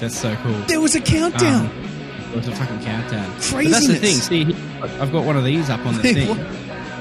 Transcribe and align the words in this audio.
That's 0.00 0.18
so 0.18 0.34
cool. 0.36 0.52
There 0.66 0.80
was 0.80 0.94
a 0.94 1.00
countdown. 1.00 1.66
Um, 1.66 1.84
it 2.32 2.36
was 2.36 2.48
a 2.48 2.54
fucking 2.56 2.80
countdown. 2.80 3.30
Craziness. 3.40 3.72
that's 3.72 3.86
the 3.88 3.94
thing. 3.96 4.16
See, 4.16 4.54
I've 5.00 5.12
got 5.12 5.24
one 5.24 5.36
of 5.36 5.44
these 5.44 5.68
up 5.68 5.84
on 5.84 5.94
the 5.96 6.02
thing. 6.14 6.28
What- 6.28 6.38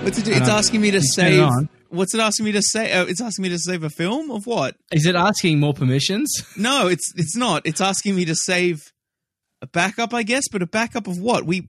What's 0.04 0.18
it 0.18 0.24
do? 0.26 0.32
It's 0.32 0.48
asking 0.48 0.80
me 0.80 0.92
to 0.92 0.98
it 1.00 1.04
save. 1.04 1.50
What's 1.90 2.14
it 2.14 2.22
asking 2.22 2.46
me 2.46 2.54
to 2.54 2.62
say? 2.62 2.94
Uh, 2.94 3.04
it's 3.06 3.20
asking 3.20 3.44
me 3.44 3.50
to 3.50 3.60
save 3.60 3.84
a 3.84 3.90
film 3.90 4.32
of 4.32 4.46
what? 4.48 4.78
Is 4.94 5.06
it 5.06 5.16
asking 5.16 5.60
more 5.60 5.74
permissions? 5.74 6.32
No, 6.58 6.88
it's 6.88 7.12
it's 7.18 7.36
not. 7.36 7.64
It's 7.66 7.82
asking 7.82 8.16
me 8.16 8.24
to 8.26 8.34
save 8.36 8.80
a 9.62 9.68
backup, 9.68 10.14
I 10.14 10.24
guess, 10.24 10.44
but 10.50 10.62
a 10.62 10.66
backup 10.68 11.08
of 11.08 11.20
what? 11.20 11.46
We 11.46 11.68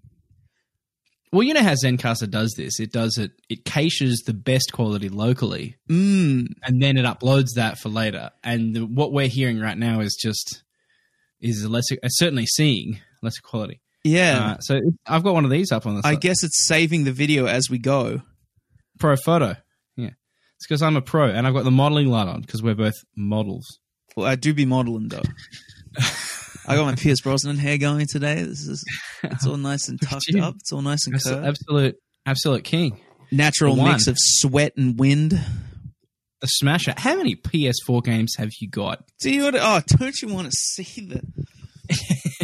Well, 1.32 1.42
you 1.42 1.54
know 1.54 1.62
how 1.62 1.72
Zencastr 1.74 2.30
does 2.30 2.54
this. 2.56 2.78
It 2.78 2.92
does 2.92 3.18
it. 3.18 3.32
It 3.48 3.64
caches 3.64 4.22
the 4.24 4.34
best 4.34 4.72
quality 4.72 5.08
locally, 5.08 5.74
mm, 5.90 6.46
and 6.62 6.80
then 6.80 6.98
it 6.98 7.04
uploads 7.04 7.54
that 7.56 7.78
for 7.78 7.88
later. 7.88 8.30
And 8.44 8.76
the, 8.76 8.86
what 8.86 9.12
we're 9.12 9.26
hearing 9.26 9.58
right 9.58 9.76
now 9.76 9.98
is 10.00 10.16
just 10.22 10.62
is 11.40 11.66
less 11.68 11.84
uh, 11.92 12.08
certainly 12.08 12.46
seeing 12.46 13.00
lesser 13.22 13.42
quality. 13.42 13.80
yeah. 14.04 14.54
Uh, 14.56 14.58
so 14.60 14.80
I've 15.06 15.22
got 15.22 15.34
one 15.34 15.44
of 15.44 15.50
these 15.50 15.72
up 15.72 15.86
on 15.86 15.96
the 15.96 16.02
I 16.04 16.14
guess 16.14 16.42
it's 16.42 16.66
saving 16.66 17.04
the 17.04 17.12
video 17.12 17.46
as 17.46 17.68
we 17.70 17.78
go. 17.78 18.22
pro 18.98 19.16
photo. 19.16 19.56
Yeah, 19.96 20.10
it's 20.56 20.66
because 20.68 20.82
I'm 20.82 20.96
a 20.96 21.02
pro 21.02 21.28
and 21.28 21.46
I've 21.46 21.54
got 21.54 21.64
the 21.64 21.70
modeling 21.70 22.08
light 22.08 22.28
on 22.28 22.40
because 22.42 22.62
we're 22.62 22.74
both 22.74 22.94
models. 23.16 23.78
Well, 24.16 24.26
I 24.26 24.34
do 24.36 24.52
be 24.54 24.64
modeling 24.66 25.08
though. 25.08 25.22
I 26.66 26.76
got 26.76 26.84
my 26.84 26.94
Pierce 26.94 27.20
Brosnan 27.22 27.56
hair 27.56 27.78
going 27.78 28.06
today. 28.06 28.42
This 28.42 28.66
is 28.66 28.84
it's 29.22 29.46
all 29.46 29.56
nice 29.56 29.88
and 29.88 30.00
tucked 30.02 30.34
up. 30.40 30.54
It's 30.56 30.72
all 30.72 30.82
nice 30.82 31.06
and 31.06 31.20
curved. 31.22 31.46
absolute, 31.46 31.96
absolute 32.26 32.64
king. 32.64 33.00
Natural 33.32 33.76
mix 33.76 34.06
of 34.08 34.16
sweat 34.18 34.72
and 34.76 34.98
wind. 34.98 35.40
A 36.42 36.46
smasher. 36.46 36.94
How 36.96 37.16
many 37.16 37.36
PS4 37.36 38.02
games 38.02 38.34
have 38.38 38.50
you 38.60 38.68
got? 38.68 39.04
Do 39.20 39.30
you? 39.30 39.50
Oh, 39.54 39.80
don't 39.86 40.22
you 40.22 40.28
want 40.28 40.46
to 40.46 40.52
see 40.52 41.06
the? 41.06 41.22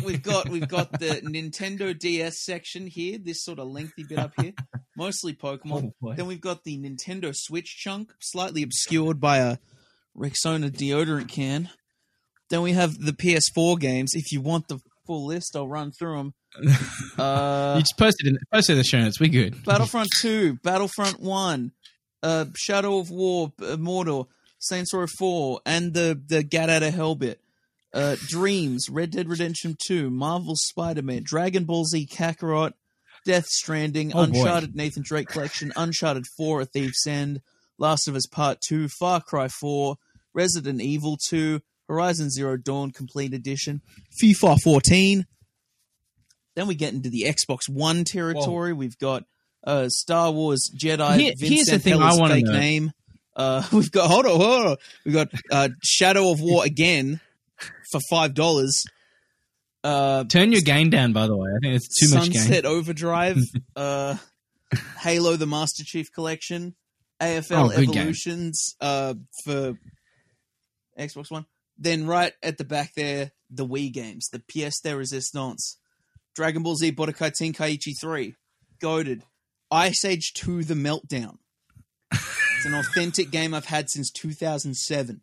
we've 0.05 0.23
got 0.23 0.49
we've 0.49 0.69
got 0.69 0.93
the 0.93 1.21
Nintendo 1.23 1.99
DS 1.99 2.45
section 2.45 2.87
here. 2.87 3.19
This 3.19 3.45
sort 3.45 3.59
of 3.59 3.69
lengthy 3.69 4.05
bit 4.05 4.19
up 4.19 4.33
here, 4.41 4.53
mostly 4.97 5.35
Pokemon. 5.35 5.93
Oh, 6.03 6.15
then 6.15 6.27
we've 6.27 6.41
got 6.41 6.65
the 6.65 6.79
Nintendo 6.79 7.33
Switch 7.35 7.77
chunk, 7.79 8.13
slightly 8.21 8.63
obscured 8.63 9.21
by 9.21 9.39
a 9.39 9.59
Rexona 10.17 10.71
deodorant 10.71 11.29
can. 11.29 11.71
Then 12.49 12.63
we 12.63 12.73
have 12.73 12.99
the 12.99 13.13
PS4 13.13 13.79
games. 13.81 14.13
If 14.15 14.31
you 14.33 14.41
want 14.41 14.69
the 14.69 14.79
full 15.07 15.27
list, 15.27 15.57
I'll 15.57 15.69
run 15.69 15.93
through 15.93 16.17
them. 16.17 16.35
Uh, 17.19 17.77
you 17.77 17.81
just 17.81 17.97
posted 17.97 18.27
in 18.27 18.37
posted 18.53 18.75
in 18.75 18.79
the 18.79 18.85
show 18.85 19.01
notes. 19.01 19.19
We 19.19 19.31
good. 19.31 19.65
Battlefront 19.65 20.11
2, 20.21 20.59
Battlefront 20.63 21.19
1, 21.19 21.73
uh, 22.27 22.45
Shadow 22.57 22.99
of 22.99 23.11
War, 23.11 23.53
uh, 23.63 23.77
Mordor, 23.77 24.27
Saints 24.59 24.93
Row 24.93 25.07
4, 25.07 25.61
and 25.65 25.95
the, 25.95 26.21
the 26.27 26.43
Get 26.43 26.69
Out 26.71 26.83
of 26.83 26.93
Hell 26.93 27.15
bit. 27.15 27.41
Uh, 27.95 28.17
Dreams, 28.27 28.89
Red 28.91 29.11
Dead 29.13 29.29
Redemption 29.29 29.77
2, 29.87 30.11
Marvel 30.11 30.55
Spider 30.57 31.03
Man, 31.03 31.23
Dragon 31.25 31.65
Ball 31.65 31.85
Z 31.85 32.07
Kakarot, 32.11 32.73
Death 33.25 33.47
Stranding, 33.47 34.11
Oh, 34.13 34.27
boy. 34.27 34.39
Uncharted 34.41 34.75
Nathan 34.75 35.03
Drake 35.05 35.29
Collection, 35.29 35.73
Uncharted 35.77 36.25
4, 36.37 36.63
A 36.63 36.65
Thief's 36.67 37.07
End, 37.07 37.41
Last 37.79 38.09
of 38.09 38.17
Us 38.17 38.27
Part 38.27 38.59
2, 38.67 38.89
Far 38.89 39.21
Cry 39.23 39.49
4, 39.49 39.97
Resident 40.35 40.81
Evil 40.83 41.17
2, 41.29 41.61
Horizon 41.89 42.31
Zero 42.31 42.57
Dawn 42.57 42.91
Complete 42.91 43.33
Edition, 43.33 43.81
FIFA 44.21 44.59
14. 44.61 45.25
Then 46.57 46.67
we 46.67 46.75
get 46.75 46.93
into 46.93 47.09
the 47.11 47.25
Xbox 47.29 47.69
One 47.69 48.05
territory. 48.05 48.73
We've 48.73 48.99
got 48.99 49.25
uh, 49.67 49.89
Star 49.89 50.31
Wars 50.33 50.71
Jedi. 50.81 51.17
Here- 51.19 51.33
here's 51.39 51.67
the 51.67 51.73
Vincent 51.79 51.83
thing 51.83 52.01
I 52.03 52.15
wanna 52.15 52.35
fake 52.35 52.45
know. 52.47 52.53
name. 52.53 52.93
Uh, 53.35 53.63
we've 53.73 53.91
got 53.91 54.09
hold 54.09 54.25
on, 54.27 54.41
hold 54.41 54.67
on. 54.67 54.77
We've 55.05 55.15
got 55.15 55.29
uh, 55.51 55.69
Shadow 55.83 56.31
of 56.31 56.41
War 56.41 56.65
again 56.65 57.21
for 57.91 58.01
five 58.09 58.33
dollars. 58.35 58.85
Uh, 59.85 60.25
Turn 60.25 60.51
your 60.53 60.63
game 60.63 60.91
down, 60.91 61.13
by 61.13 61.27
the 61.27 61.37
way. 61.37 61.49
I 61.55 61.59
think 61.63 61.77
it's 61.77 62.01
too 62.01 62.15
much 62.15 62.33
Sunset. 62.33 62.65
Overdrive, 62.65 63.39
uh, 63.77 64.17
Halo: 65.01 65.37
The 65.37 65.47
Master 65.47 65.85
Chief 65.85 66.11
Collection, 66.13 66.75
AFL 67.21 67.69
Oh. 67.69 67.71
Evolutions 67.71 68.75
uh, 68.81 69.15
for 69.45 69.75
Xbox 70.99 71.31
One. 71.31 71.47
Then 71.79 72.07
right 72.07 72.33
at 72.43 72.57
the 72.59 72.65
back 72.65 72.93
there, 72.97 73.33
the 73.51 73.67
Wii 73.67 73.93
games, 73.93 74.29
the 74.33 74.39
Pièce 74.41 74.81
de 74.83 74.97
Resistance, 74.97 75.79
Dragon 76.35 76.63
Ball 76.63 76.75
Z 76.77 76.93
Budokai 76.93 77.33
Tenkaichi 77.39 77.93
3, 78.01 78.35
Goaded, 78.81 79.23
Ice 79.71 80.05
Age 80.05 80.33
2: 80.35 80.65
The 80.65 80.75
Meltdown. 80.75 81.39
It's 82.13 82.65
an 82.65 82.75
authentic 82.75 83.31
game 83.31 83.53
I've 83.53 83.67
had 83.67 83.91
since 83.91 84.11
2007. 84.11 85.21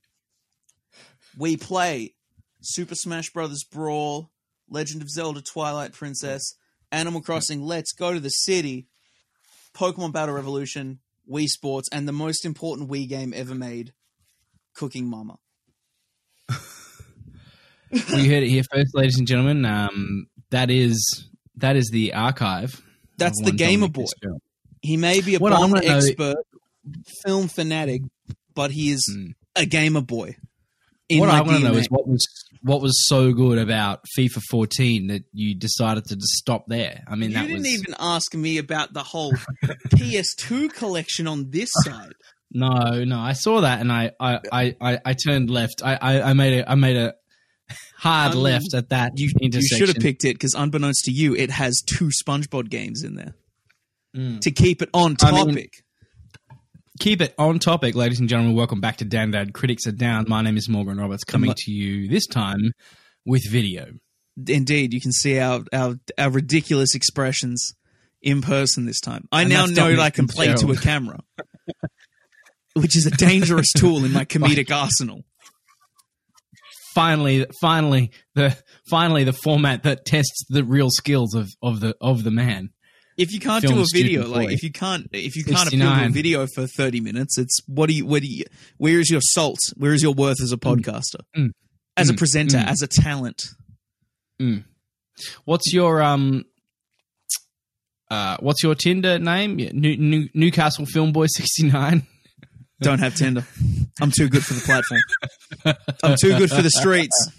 We 1.37 1.57
play 1.57 2.13
Super 2.61 2.95
Smash 2.95 3.31
Bros. 3.31 3.63
Brawl, 3.63 4.31
Legend 4.69 5.01
of 5.01 5.09
Zelda 5.09 5.41
Twilight 5.41 5.93
Princess, 5.93 6.55
Animal 6.91 7.21
Crossing 7.21 7.61
Let's 7.61 7.91
Go 7.91 8.13
to 8.13 8.19
the 8.19 8.29
City, 8.29 8.87
Pokemon 9.73 10.13
Battle 10.13 10.35
Revolution, 10.35 10.99
Wii 11.29 11.47
Sports, 11.47 11.89
and 11.91 12.07
the 12.07 12.11
most 12.11 12.45
important 12.45 12.89
Wii 12.89 13.07
game 13.07 13.33
ever 13.35 13.55
made, 13.55 13.93
Cooking 14.75 15.07
Mama. 15.07 15.37
we 17.91 18.27
heard 18.27 18.43
it 18.43 18.49
here 18.49 18.63
first, 18.71 18.95
ladies 18.95 19.17
and 19.17 19.27
gentlemen. 19.27 19.65
Um, 19.65 20.27
that 20.51 20.69
is 20.69 21.27
that 21.55 21.75
is 21.75 21.89
the 21.91 22.13
archive. 22.13 22.81
That's 23.17 23.41
the 23.41 23.51
Gamer 23.51 23.87
Boy. 23.89 24.05
He 24.81 24.97
may 24.97 25.21
be 25.21 25.35
a 25.35 25.39
What 25.39 25.51
Bond 25.53 25.73
wanna 25.73 25.87
know- 25.87 25.95
expert, 25.95 26.37
film 27.23 27.47
fanatic, 27.47 28.01
but 28.53 28.71
he 28.71 28.91
is 28.91 29.09
Hmm. 29.11 29.31
a 29.55 29.65
gamer 29.65 30.01
boy. 30.01 30.35
What 31.11 31.29
I 31.29 31.41
want 31.41 31.57
to 31.57 31.63
know 31.71 31.75
is 31.77 31.87
what 31.89 32.07
was 32.07 32.25
what 32.63 32.81
was 32.81 33.05
so 33.07 33.33
good 33.33 33.59
about 33.59 34.03
FIFA 34.17 34.41
14 34.49 35.07
that 35.07 35.23
you 35.31 35.53
decided 35.53 36.05
to 36.05 36.15
just 36.15 36.33
stop 36.33 36.65
there. 36.67 37.03
I 37.07 37.15
mean, 37.15 37.29
you 37.31 37.35
that 37.35 37.43
didn't 37.47 37.57
was 37.63 37.67
even 37.73 37.95
ask 37.99 38.33
me 38.33 38.57
about 38.57 38.93
the 38.93 39.03
whole 39.03 39.33
PS2 39.95 40.69
collection 40.73 41.27
on 41.27 41.49
this 41.51 41.69
side. 41.83 42.13
no, 42.51 43.03
no. 43.03 43.19
I 43.19 43.33
saw 43.33 43.61
that 43.61 43.79
and 43.81 43.91
I 43.91 44.11
I, 44.19 44.39
I, 44.51 44.75
I, 44.81 44.99
I 45.05 45.13
turned 45.13 45.49
left. 45.49 45.81
I, 45.83 45.95
I, 45.95 46.21
I 46.29 46.33
made 46.33 46.59
a 46.59 46.71
I 46.71 46.75
made 46.75 46.95
a 46.97 47.13
hard 47.97 48.33
Um, 48.33 48.39
left 48.39 48.73
at 48.73 48.89
that 48.89 49.13
You, 49.15 49.31
you 49.39 49.61
should 49.61 49.87
have 49.89 49.97
picked 49.97 50.25
it 50.25 50.33
because, 50.33 50.53
unbeknownst 50.53 51.05
to 51.05 51.11
you, 51.11 51.35
it 51.35 51.49
has 51.51 51.81
two 51.85 52.09
SpongeBob 52.25 52.69
games 52.69 53.03
in 53.03 53.15
there 53.15 53.33
Mm. 54.15 54.41
to 54.41 54.51
keep 54.51 54.81
it 54.83 54.89
on 54.93 55.15
I 55.21 55.31
mean- 55.31 55.45
topic. 55.47 55.83
Keep 56.99 57.21
it 57.21 57.33
on 57.39 57.57
topic, 57.57 57.95
ladies 57.95 58.19
and 58.19 58.29
gentlemen. 58.29 58.55
Welcome 58.55 58.79
back 58.79 58.97
to 58.97 59.05
Dan 59.05 59.31
Dad 59.31 59.51
Critics 59.53 59.87
Are 59.87 59.91
Down. 59.91 60.25
My 60.27 60.43
name 60.43 60.55
is 60.57 60.69
Morgan 60.69 60.97
Roberts, 60.99 61.23
coming 61.23 61.51
to 61.57 61.71
you 61.71 62.07
this 62.07 62.27
time 62.27 62.73
with 63.25 63.41
video. 63.49 63.87
Indeed, 64.47 64.93
you 64.93 65.01
can 65.01 65.11
see 65.11 65.39
our, 65.39 65.63
our 65.73 65.95
our 66.19 66.29
ridiculous 66.29 66.93
expressions 66.93 67.73
in 68.21 68.43
person 68.43 68.85
this 68.85 68.99
time. 68.99 69.27
I 69.31 69.41
And 69.41 69.49
now 69.49 69.65
know 69.65 69.89
that 69.89 69.99
I 69.99 70.11
can 70.11 70.27
play 70.27 70.53
to 70.53 70.71
a 70.71 70.77
camera, 70.77 71.21
which 72.75 72.95
is 72.95 73.07
a 73.07 73.11
dangerous 73.11 73.71
tool 73.75 74.05
in 74.05 74.11
my 74.13 74.25
comedic 74.33 74.69
arsenal. 74.71 75.23
Finally, 76.93 77.45
finally, 77.61 78.11
the 78.35 78.57
finally 78.89 79.23
the 79.23 79.33
format 79.33 79.83
that 79.83 80.05
tests 80.05 80.45
the 80.49 80.63
real 80.63 80.89
skills 80.89 81.33
of, 81.33 81.49
of 81.61 81.79
the 81.79 81.95
of 82.01 82.23
the 82.23 82.31
man. 82.31 82.69
If 83.17 83.31
you 83.31 83.39
can't 83.39 83.63
Film 83.63 83.75
do 83.75 83.81
a 83.81 83.85
video, 83.93 84.27
like 84.27 84.47
boy. 84.47 84.53
if 84.53 84.63
you 84.63 84.71
can't 84.71 85.07
if 85.11 85.35
you 85.35 85.43
can't 85.43 85.67
appeal 85.67 85.79
to 85.95 86.05
a 86.05 86.09
video 86.09 86.47
for 86.53 86.65
thirty 86.67 86.99
minutes, 86.99 87.37
it's 87.37 87.59
what 87.67 87.87
do 87.87 87.93
you 87.95 88.05
what 88.05 88.21
do 88.21 88.27
you 88.27 88.45
where 88.77 88.99
is 88.99 89.09
your 89.09 89.21
salt? 89.21 89.59
Where 89.77 89.93
is 89.93 90.01
your 90.01 90.13
worth 90.13 90.41
as 90.41 90.51
a 90.51 90.57
podcaster? 90.57 91.21
Mm. 91.37 91.51
As 91.95 92.09
a 92.09 92.13
Mm. 92.13 92.17
presenter, 92.17 92.57
Mm. 92.57 92.67
as 92.67 92.81
a 92.81 92.87
talent. 92.87 93.43
What's 95.45 95.71
your 95.73 96.01
um? 96.01 96.43
Uh, 98.09 98.37
what's 98.41 98.61
your 98.63 98.75
Tinder 98.75 99.17
name? 99.19 99.55
New, 99.55 99.97
New, 99.97 100.29
Newcastle 100.33 100.85
Film 100.85 101.11
Boy 101.11 101.27
sixty 101.27 101.63
nine. 101.69 102.05
Don't 102.81 102.99
have 102.99 103.15
Tinder. 103.15 103.45
I'm 104.01 104.11
too 104.11 104.27
good 104.29 104.43
for 104.43 104.53
the 104.53 104.61
platform. 104.61 105.01
I'm 106.03 106.15
too 106.19 106.37
good 106.37 106.49
for 106.49 106.61
the 106.61 106.69
streets. 106.69 107.31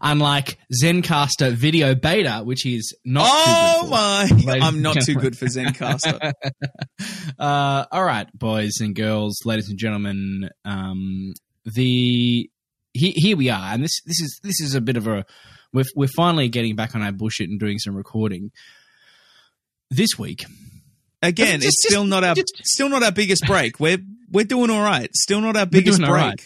Unlike 0.00 0.58
Zencastr 0.82 1.52
Video 1.52 1.94
Beta, 1.94 2.40
which 2.42 2.66
is 2.66 2.96
not. 3.04 3.28
Oh 3.30 4.26
too 4.28 4.34
good 4.34 4.46
my! 4.46 4.58
I'm 4.60 4.82
not 4.82 5.00
too 5.00 5.14
good 5.14 5.36
for 5.36 5.46
Zencastr. 5.46 6.32
Uh, 7.38 7.84
all 7.92 8.02
right, 8.02 8.26
boys 8.36 8.80
and 8.80 8.96
girls, 8.96 9.42
ladies 9.44 9.68
and 9.68 9.78
gentlemen. 9.78 10.50
Um, 10.64 11.32
the 11.64 12.50
he, 12.92 13.12
here 13.14 13.36
we 13.36 13.48
are, 13.48 13.72
and 13.72 13.84
this 13.84 14.00
this 14.04 14.20
is 14.20 14.40
this 14.42 14.60
is 14.60 14.74
a 14.74 14.80
bit 14.80 14.96
of 14.96 15.06
a 15.06 15.24
we're 15.72 15.84
we're 15.94 16.08
finally 16.08 16.48
getting 16.48 16.74
back 16.74 16.96
on 16.96 17.02
our 17.02 17.12
bullshit 17.12 17.48
and 17.48 17.60
doing 17.60 17.78
some 17.78 17.94
recording. 17.94 18.50
This 19.90 20.18
week, 20.18 20.44
Again, 21.22 21.60
Just- 21.60 21.66
it's 21.66 21.82
just- 21.82 21.92
still 21.92 22.04
not 22.04 22.24
our 22.24 22.34
just- 22.34 22.52
still 22.64 22.88
not 22.88 23.02
our 23.02 23.12
biggest 23.12 23.44
break. 23.46 23.80
We're 23.80 23.98
we're 24.30 24.44
doing 24.44 24.70
all 24.70 24.82
right. 24.82 25.10
Still 25.14 25.40
not 25.40 25.56
our 25.56 25.66
biggest 25.66 25.98
break. 25.98 26.10
right. 26.10 26.40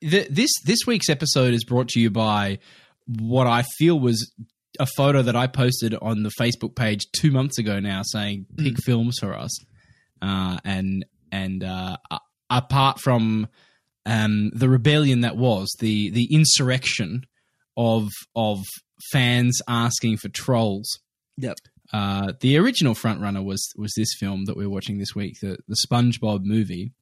the, 0.00 0.26
this 0.30 0.50
this 0.64 0.80
week's 0.86 1.08
episode 1.08 1.52
is 1.54 1.64
brought 1.64 1.88
to 1.90 2.00
you 2.00 2.10
by 2.10 2.58
what 3.06 3.46
I 3.46 3.62
feel 3.78 3.98
was 4.00 4.32
a 4.80 4.86
photo 4.96 5.22
that 5.22 5.36
I 5.36 5.46
posted 5.46 5.94
on 6.00 6.22
the 6.22 6.30
Facebook 6.40 6.74
page 6.74 7.06
two 7.16 7.30
months 7.30 7.58
ago 7.58 7.78
now, 7.80 8.00
saying 8.04 8.46
pick 8.56 8.76
films 8.84 9.18
for 9.20 9.34
us, 9.34 9.52
uh, 10.22 10.58
and 10.64 11.04
and 11.30 11.62
uh, 11.62 11.96
apart 12.50 13.00
from 13.00 13.48
um, 14.06 14.50
the 14.54 14.68
rebellion 14.68 15.20
that 15.20 15.36
was 15.36 15.68
the 15.80 16.10
the 16.10 16.28
insurrection 16.32 17.24
of 17.76 18.08
of 18.34 18.60
fans 19.12 19.60
asking 19.68 20.16
for 20.16 20.28
trolls. 20.30 20.88
Yep. 21.36 21.56
Uh, 21.92 22.32
the 22.40 22.56
original 22.58 22.94
frontrunner 22.94 23.44
was 23.44 23.72
was 23.76 23.92
this 23.96 24.14
film 24.18 24.46
that 24.46 24.56
we're 24.56 24.68
watching 24.70 24.98
this 24.98 25.14
week, 25.14 25.38
the 25.40 25.58
the 25.68 25.76
SpongeBob 25.88 26.44
movie. 26.44 26.92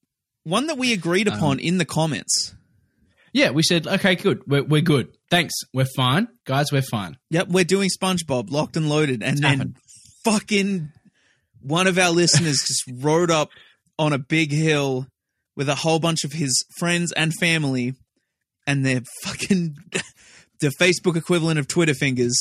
One 0.44 0.66
that 0.66 0.76
we 0.78 0.92
agreed 0.92 1.28
Um, 1.28 1.34
upon 1.34 1.58
in 1.60 1.78
the 1.78 1.84
comments. 1.84 2.54
Yeah, 3.32 3.50
we 3.50 3.62
said, 3.62 3.86
okay, 3.86 4.14
good, 4.14 4.42
we're 4.46 4.62
we're 4.64 4.82
good, 4.82 5.16
thanks, 5.30 5.54
we're 5.72 5.86
fine, 5.96 6.28
guys, 6.44 6.70
we're 6.70 6.82
fine. 6.82 7.16
Yep, 7.30 7.48
we're 7.48 7.64
doing 7.64 7.88
SpongeBob 7.88 8.50
locked 8.50 8.76
and 8.76 8.88
loaded, 8.90 9.22
and 9.22 9.32
It's 9.32 9.40
then 9.40 9.50
happened. 9.58 9.76
fucking 10.24 10.90
one 11.62 11.86
of 11.86 11.96
our 11.96 12.10
listeners 12.10 12.62
just 12.66 12.82
rode 13.02 13.30
up 13.30 13.48
on 13.98 14.12
a 14.12 14.18
big 14.18 14.50
hill 14.52 15.06
with 15.56 15.68
a 15.70 15.76
whole 15.76 15.98
bunch 15.98 16.24
of 16.24 16.32
his 16.32 16.64
friends 16.76 17.12
and 17.12 17.32
family, 17.34 17.94
and 18.66 18.84
their 18.84 19.00
fucking 19.22 19.76
the 20.60 20.72
Facebook 20.78 21.16
equivalent 21.16 21.58
of 21.58 21.68
Twitter 21.68 21.94
fingers 21.94 22.36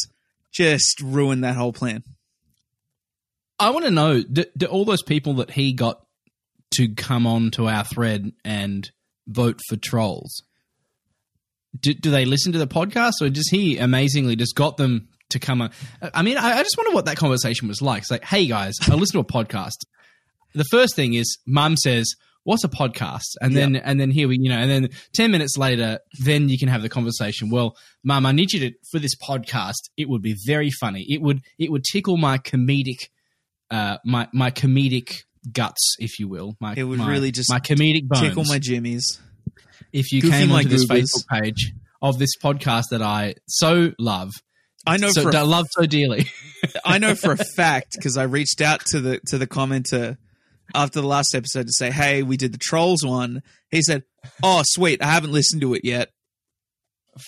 just 0.52 1.00
ruined 1.02 1.44
that 1.46 1.56
whole 1.56 1.72
plan. 1.72 2.04
I 3.62 3.70
want 3.70 3.86
to 3.86 3.92
know, 3.92 4.24
do, 4.24 4.44
do 4.58 4.66
all 4.66 4.86
those 4.86 5.04
people 5.04 5.36
that 5.36 5.52
he 5.52 5.74
got 5.74 6.04
to 6.78 6.88
come 6.96 7.28
on 7.28 7.52
to 7.52 7.68
our 7.68 7.84
thread 7.84 8.32
and 8.44 8.90
vote 9.28 9.60
for 9.70 9.76
trolls, 9.76 10.42
do, 11.80 11.94
do 11.94 12.10
they 12.10 12.26
listen 12.26 12.54
to 12.54 12.58
the 12.58 12.68
podcast 12.68 13.22
or 13.22 13.30
does 13.30 13.50
he 13.50 13.78
amazingly 13.78 14.36
just 14.36 14.56
got 14.56 14.78
them 14.78 15.10
to 15.30 15.38
come 15.38 15.62
on? 15.62 15.70
I 16.14 16.24
mean, 16.24 16.38
I, 16.38 16.58
I 16.58 16.64
just 16.64 16.76
wonder 16.76 16.92
what 16.92 17.06
that 17.06 17.18
conversation 17.18 17.68
was 17.68 17.84
like. 17.84 18.02
It's 18.02 18.12
like, 18.12 18.24
hey 18.24 18.48
guys, 18.48 18.76
I 18.90 18.96
listen 18.96 19.24
to 19.24 19.28
a 19.28 19.46
podcast. 19.46 19.86
The 20.56 20.66
first 20.66 20.96
thing 20.96 21.14
is 21.14 21.38
mum 21.46 21.78
says, 21.78 22.16
what's 22.44 22.64
a 22.64 22.68
podcast? 22.68 23.36
And 23.42 23.56
then, 23.56 23.76
and 23.76 24.00
then 24.00 24.10
here 24.10 24.28
we, 24.28 24.40
you 24.42 24.50
know, 24.50 24.58
and 24.58 24.72
then 24.72 24.90
10 25.14 25.30
minutes 25.30 25.56
later, 25.56 26.00
then 26.24 26.50
you 26.50 26.58
can 26.58 26.68
have 26.68 26.82
the 26.82 26.90
conversation. 26.90 27.52
Well, 27.52 27.78
mum, 28.04 28.26
I 28.26 28.32
need 28.32 28.54
you 28.54 28.72
to, 28.72 28.76
for 28.92 28.98
this 28.98 29.16
podcast, 29.16 29.90
it 29.98 30.10
would 30.10 30.24
be 30.24 30.36
very 30.48 30.72
funny. 30.72 31.06
It 31.08 31.22
would, 31.22 31.42
it 31.60 31.72
would 31.72 31.84
tickle 31.84 32.18
my 32.18 32.40
comedic, 32.40 33.10
uh, 33.72 33.98
my, 34.06 34.28
my 34.34 34.52
comedic 34.52 35.24
guts, 35.52 35.96
if 36.00 36.20
you 36.20 36.28
will. 36.28 36.56
My, 36.60 36.74
It 36.78 36.84
would 36.84 37.00
my- 37.00 37.10
really 37.10 37.32
just 37.32 37.50
my 37.50 37.60
comedic 37.60 38.08
bones. 38.08 38.22
Tickle 38.22 38.44
my 38.46 38.60
jimmies. 38.60 39.20
if 39.92 40.12
you 40.12 40.22
goofy 40.22 40.32
came 40.38 40.52
onto 40.52 40.70
this 40.70 40.86
goobers. 40.86 41.12
Facebook 41.12 41.28
page 41.42 41.74
of 42.02 42.20
this 42.20 42.32
podcast 42.44 42.86
that 42.92 43.02
I 43.02 43.36
so 43.48 43.92
love, 43.98 44.32
I 44.86 44.98
know 44.98 45.10
so 45.12 45.24
for 45.24 45.30
a 45.30 45.44
love 45.44 45.66
so 45.72 45.86
dearly. 45.86 46.26
I 46.86 46.98
know 46.98 47.16
for 47.16 47.32
a 47.32 47.38
fact 47.56 47.94
because 47.96 48.18
I 48.18 48.24
reached 48.24 48.62
out 48.62 48.82
to 48.88 49.00
the 49.00 49.20
to 49.28 49.38
the 49.38 49.48
commenter 49.48 50.18
after 50.74 51.02
the 51.02 51.08
last 51.08 51.36
episode 51.36 51.68
to 51.68 51.74
say, 51.74 51.92
"Hey, 51.92 52.24
we 52.24 52.38
did 52.38 52.52
the 52.54 52.58
trolls 52.58 53.06
one." 53.06 53.42
He 53.70 53.82
said, 53.84 54.04
"Oh, 54.42 54.62
sweet, 54.66 55.02
I 55.04 55.08
haven't 55.12 55.32
listened 55.34 55.62
to 55.62 55.74
it 55.76 55.82
yet." 55.84 56.10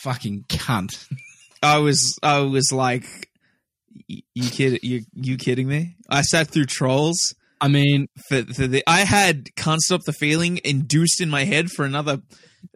Fucking 0.02 0.46
cunt. 0.50 1.08
I 1.62 1.78
was 1.80 2.18
I 2.24 2.40
was 2.40 2.72
like, 2.72 3.04
"Y- 3.04 3.33
"You 4.08 4.50
kid 4.50 4.80
you 4.84 5.02
you 5.14 5.38
kidding 5.38 5.68
me?" 5.68 5.96
I 6.10 6.22
sat 6.22 6.48
through 6.48 6.66
trolls 6.66 7.18
I 7.64 7.70
mean, 7.70 8.10
for, 8.28 8.44
for 8.44 8.68
the 8.68 8.84
I 8.86 9.00
had 9.06 9.56
"Can't 9.56 9.80
Stop 9.80 10.02
the 10.06 10.12
Feeling" 10.12 10.60
induced 10.66 11.22
in 11.22 11.30
my 11.30 11.46
head 11.46 11.72
for 11.72 11.86
another 11.86 12.22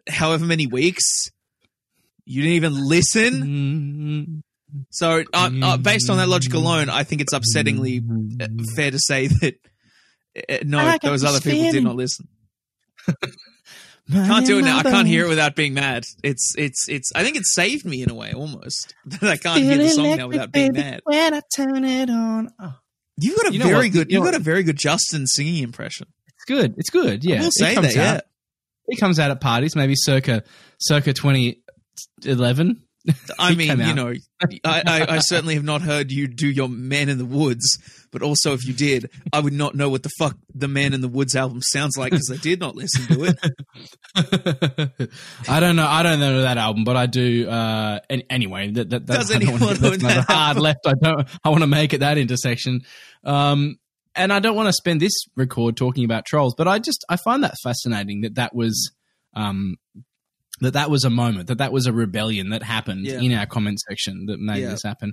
however 0.08 0.46
many 0.46 0.66
weeks. 0.66 1.04
You 2.24 2.40
didn't 2.40 2.56
even 2.56 2.88
listen. 2.88 4.42
mm, 4.72 4.84
So, 4.90 5.24
uh, 5.34 5.50
uh, 5.62 5.76
based 5.76 6.08
on 6.08 6.16
that 6.16 6.28
logic 6.28 6.54
alone, 6.54 6.88
I 6.88 7.04
think 7.04 7.20
it's 7.20 7.34
upsettingly 7.34 8.00
uh, 8.40 8.48
fair 8.76 8.90
to 8.90 8.98
say 8.98 9.26
that 9.26 9.54
uh, 10.48 10.58
no, 10.64 10.78
I 10.78 10.98
those 11.02 11.22
other 11.22 11.40
people 11.40 11.70
did 11.70 11.84
not 11.84 11.96
listen. 11.96 12.26
Can't 14.10 14.46
do 14.46 14.58
it 14.58 14.62
now. 14.62 14.78
I 14.78 14.82
can't 14.82 15.06
hear 15.06 15.24
it 15.26 15.28
without 15.28 15.54
being 15.54 15.74
mad. 15.74 16.04
It's 16.22 16.54
it's 16.56 16.88
it's. 16.88 17.12
I 17.14 17.22
think 17.24 17.36
it 17.36 17.44
saved 17.44 17.84
me 17.84 18.02
in 18.02 18.10
a 18.10 18.14
way 18.14 18.32
almost 18.32 18.94
that 19.06 19.22
I 19.24 19.36
can't 19.36 19.62
hear 19.62 19.76
the 19.76 19.88
song 19.90 20.16
now 20.16 20.28
without 20.28 20.50
being 20.52 20.72
mad. 20.72 21.00
When 21.04 21.34
I 21.34 21.40
turn 21.54 21.84
it 21.84 22.08
on, 22.10 22.50
oh, 22.58 22.74
You 23.18 23.36
got 23.36 23.48
a 23.48 23.52
You 23.52 23.58
know 23.58 23.66
very 23.66 23.76
what? 23.88 23.92
good. 23.92 24.10
You 24.10 24.14
You 24.14 24.18
know 24.20 24.24
got 24.24 24.32
what? 24.34 24.40
a 24.40 24.44
very 24.44 24.62
good 24.62 24.78
Justin 24.78 25.26
singing 25.26 25.62
impression. 25.62 26.06
it's 26.26 26.44
good. 26.46 26.74
It's 26.78 26.90
good. 26.90 27.24
Yeah, 27.24 27.36
I 27.36 27.40
will 27.40 27.46
It 27.48 27.52
say 27.54 27.74
comes 27.74 27.94
that. 27.94 28.16
out- 28.16 28.22
Yeah, 28.88 28.94
It 28.94 29.00
comes 29.00 29.18
out 29.20 29.30
at 29.30 29.40
parties, 29.40 29.76
maybe 29.76 29.94
circa 29.96 30.42
circa 30.78 31.12
twenty 31.12 31.62
eleven. 32.24 32.82
I 33.38 33.54
mean, 33.54 33.78
you 33.80 33.94
know, 33.94 34.12
I, 34.64 34.82
I, 34.86 35.06
I 35.08 35.18
certainly 35.18 35.54
have 35.54 35.64
not 35.64 35.82
heard 35.82 36.10
you 36.10 36.26
do 36.26 36.48
your 36.48 36.68
Man 36.68 37.08
in 37.08 37.18
the 37.18 37.24
Woods, 37.24 37.78
but 38.10 38.22
also 38.22 38.52
if 38.52 38.66
you 38.66 38.72
did, 38.72 39.10
I 39.32 39.40
would 39.40 39.52
not 39.52 39.74
know 39.74 39.88
what 39.88 40.02
the 40.02 40.10
fuck 40.18 40.36
the 40.54 40.68
Man 40.68 40.92
in 40.92 41.00
the 41.00 41.08
Woods 41.08 41.36
album 41.36 41.60
sounds 41.62 41.96
like 41.96 42.12
because 42.12 42.30
I 42.32 42.36
did 42.36 42.60
not 42.60 42.74
listen 42.74 43.06
to 43.16 43.24
it. 43.24 45.00
I 45.48 45.60
don't 45.60 45.76
know. 45.76 45.86
I 45.86 46.02
don't 46.02 46.20
know 46.20 46.42
that 46.42 46.58
album, 46.58 46.84
but 46.84 46.96
I 46.96 47.06
do. 47.06 47.48
Uh, 47.48 48.00
any, 48.10 48.24
anyway, 48.30 48.70
that, 48.72 48.90
that, 48.90 49.06
that, 49.06 49.14
Does 49.14 49.30
anyone 49.30 49.60
know 49.60 49.68
that 49.68 50.24
hard 50.28 50.56
album? 50.56 50.62
left. 50.62 50.86
I 50.86 50.94
don't. 50.94 51.28
I 51.44 51.48
want 51.48 51.62
to 51.62 51.66
make 51.66 51.92
it 51.92 51.98
that 51.98 52.18
intersection. 52.18 52.82
Um, 53.24 53.76
and 54.14 54.32
I 54.32 54.40
don't 54.40 54.56
want 54.56 54.68
to 54.68 54.72
spend 54.72 55.00
this 55.00 55.12
record 55.36 55.76
talking 55.76 56.04
about 56.04 56.26
trolls, 56.26 56.54
but 56.56 56.66
I 56.66 56.78
just 56.78 57.04
I 57.08 57.16
find 57.16 57.44
that 57.44 57.54
fascinating 57.62 58.22
that 58.22 58.34
that 58.36 58.54
was. 58.54 58.92
Um, 59.34 59.76
that 60.60 60.72
that 60.74 60.90
was 60.90 61.04
a 61.04 61.10
moment, 61.10 61.48
that 61.48 61.58
that 61.58 61.72
was 61.72 61.86
a 61.86 61.92
rebellion 61.92 62.50
that 62.50 62.62
happened 62.62 63.06
Yeah. 63.06 63.20
in 63.20 63.32
our 63.32 63.46
comment 63.46 63.78
section 63.88 64.26
that 64.26 64.38
made 64.40 64.60
Yeah. 64.62 64.70
this 64.70 64.82
happen. 64.82 65.12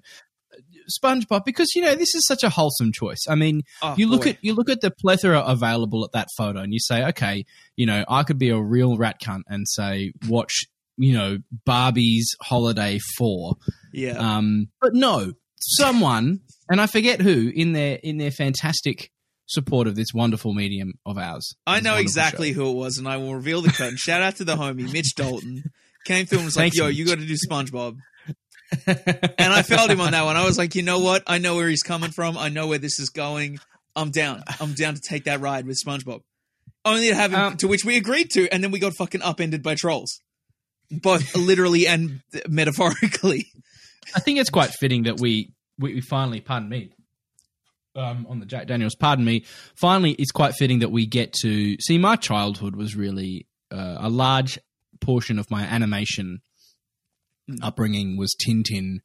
SpongeBob, 1.03 1.43
because 1.45 1.67
you 1.75 1.81
know 1.81 1.95
this 1.95 2.13
is 2.15 2.25
such 2.27 2.43
a 2.43 2.49
wholesome 2.49 2.91
choice. 2.93 3.19
I 3.27 3.35
mean, 3.35 3.61
Oh, 3.81 3.95
you 3.97 4.07
look 4.07 4.23
boy. 4.23 4.29
at 4.31 4.37
you 4.43 4.53
look 4.53 4.69
at 4.69 4.81
the 4.81 4.91
plethora 4.91 5.39
available 5.41 6.03
at 6.05 6.11
that 6.13 6.27
photo, 6.37 6.59
and 6.59 6.73
you 6.73 6.79
say, 6.79 7.03
okay, 7.07 7.45
you 7.75 7.85
know, 7.85 8.05
I 8.07 8.23
could 8.23 8.37
be 8.37 8.49
a 8.49 8.59
real 8.61 8.97
rat 8.97 9.17
cunt 9.21 9.41
and 9.47 9.67
say, 9.67 10.13
watch, 10.27 10.65
you 10.97 11.13
know, 11.13 11.39
Barbie's 11.65 12.35
Holiday 12.41 12.99
Four. 13.17 13.55
yeah. 13.93 14.11
Um, 14.17 14.67
but 14.79 14.93
no, 14.93 15.33
someone, 15.59 16.41
and 16.69 16.79
I 16.79 16.87
forget 16.87 17.19
who, 17.21 17.51
in 17.53 17.73
their 17.73 17.95
in 18.03 18.17
their 18.17 18.31
fantastic 18.31 19.11
support 19.47 19.87
of 19.87 19.95
this 19.95 20.07
wonderful 20.13 20.53
medium 20.53 20.93
of 21.05 21.17
ours. 21.17 21.55
I 21.67 21.79
know 21.79 21.95
exactly 21.95 22.53
show. 22.53 22.61
who 22.61 22.69
it 22.71 22.75
was, 22.75 22.97
and 22.97 23.07
I 23.07 23.17
will 23.17 23.35
reveal 23.35 23.61
the 23.61 23.69
curtain. 23.71 23.97
Shout 23.97 24.21
out 24.21 24.35
to 24.37 24.43
the 24.43 24.55
homie 24.55 24.91
Mitch 24.91 25.13
Dalton. 25.15 25.63
Came 26.05 26.25
through 26.25 26.39
and 26.39 26.45
was 26.45 26.55
like, 26.55 26.63
Thanks, 26.73 26.77
"Yo, 26.77 26.87
Mitch. 26.87 26.97
you 26.97 27.05
got 27.05 27.19
to 27.19 27.25
do 27.25 27.35
SpongeBob." 27.49 27.97
And 28.87 29.53
I 29.53 29.61
felt 29.61 29.89
him 29.91 30.01
on 30.01 30.11
that 30.11 30.25
one. 30.25 30.35
I 30.35 30.43
was 30.43 30.57
like, 30.57 30.73
"You 30.75 30.81
know 30.81 30.99
what? 30.99 31.23
I 31.27 31.37
know 31.37 31.55
where 31.55 31.69
he's 31.69 31.83
coming 31.83 32.11
from. 32.11 32.37
I 32.37 32.49
know 32.49 32.67
where 32.67 32.79
this 32.79 32.99
is 32.99 33.09
going. 33.09 33.59
I'm 33.95 34.09
down. 34.11 34.43
I'm 34.59 34.73
down 34.73 34.95
to 34.95 35.01
take 35.01 35.25
that 35.25 35.39
ride 35.39 35.65
with 35.65 35.79
SpongeBob." 35.83 36.21
Only 36.83 37.09
to 37.09 37.15
have 37.15 37.31
him, 37.33 37.39
Um, 37.39 37.57
to 37.57 37.67
which 37.67 37.85
we 37.85 37.95
agreed 37.97 38.29
to, 38.31 38.47
and 38.51 38.63
then 38.63 38.71
we 38.71 38.79
got 38.79 38.93
fucking 38.97 39.21
upended 39.21 39.63
by 39.63 39.75
trolls, 39.75 40.19
both 40.91 41.35
literally 41.35 41.87
and 41.87 42.21
metaphorically. 42.47 43.47
I 44.15 44.19
think 44.19 44.39
it's 44.39 44.49
quite 44.49 44.71
fitting 44.71 45.03
that 45.03 45.19
we 45.19 45.51
we, 45.79 45.95
we 45.95 46.01
finally, 46.01 46.41
pardon 46.41 46.69
me, 46.69 46.91
um, 47.95 48.25
on 48.29 48.39
the 48.39 48.45
Jack 48.45 48.67
Daniels, 48.67 48.95
pardon 48.95 49.25
me, 49.25 49.45
finally, 49.75 50.11
it's 50.13 50.31
quite 50.31 50.53
fitting 50.55 50.79
that 50.79 50.91
we 50.91 51.05
get 51.05 51.33
to 51.41 51.77
see. 51.79 51.97
My 51.97 52.15
childhood 52.15 52.75
was 52.75 52.95
really 52.95 53.47
uh, 53.71 53.97
a 53.99 54.09
large 54.09 54.59
portion 55.01 55.39
of 55.39 55.49
my 55.51 55.63
animation 55.63 56.41
upbringing 57.61 58.17
was 58.17 58.35
Tintin 58.35 58.97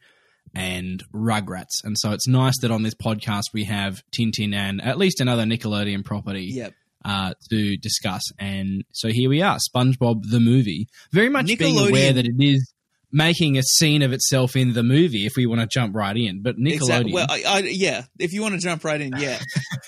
and 0.55 1.03
Rugrats, 1.15 1.85
and 1.85 1.97
so 1.99 2.11
it's 2.13 2.27
nice 2.27 2.59
that 2.63 2.71
on 2.71 2.83
this 2.83 2.95
podcast 2.95 3.45
we 3.53 3.65
have 3.65 4.03
Tintin 4.11 4.55
and 4.55 4.83
at 4.83 4.99
least 4.99 5.21
another 5.21 5.45
Nickelodeon 5.45 6.05
property 6.05 6.47
Yep. 6.53 6.75
uh, 7.05 7.35
to 7.51 7.77
discuss. 7.77 8.23
And 8.39 8.85
so 8.93 9.09
here 9.09 9.29
we 9.29 9.43
are, 9.43 9.59
SpongeBob 9.59 10.23
the 10.31 10.41
movie, 10.41 10.89
very 11.13 11.29
much 11.29 11.47
being 11.59 11.79
aware 11.79 12.13
that 12.13 12.27
it 12.27 12.35
is 12.39 12.73
making 13.13 13.59
a 13.59 13.63
scene 13.63 14.03
of 14.03 14.13
itself 14.13 14.57
in 14.57 14.73
the 14.73 14.83
movie. 14.83 15.27
If 15.27 15.37
we 15.37 15.47
want 15.47 15.61
to 15.61 15.67
jump 15.67 15.95
right 15.97 16.17
in, 16.17 16.43
but 16.43 16.57
Nickelodeon, 16.57 16.75
Exactly. 16.75 17.13
Well, 17.13 17.27
I, 17.29 17.43
I, 17.47 17.59
yeah. 17.61 18.05
If 18.19 18.33
you 18.33 18.43
want 18.43 18.55
to 18.55 18.61
jump 18.61 18.85
right 18.85 19.01
in, 19.01 19.13
yeah. 19.17 19.39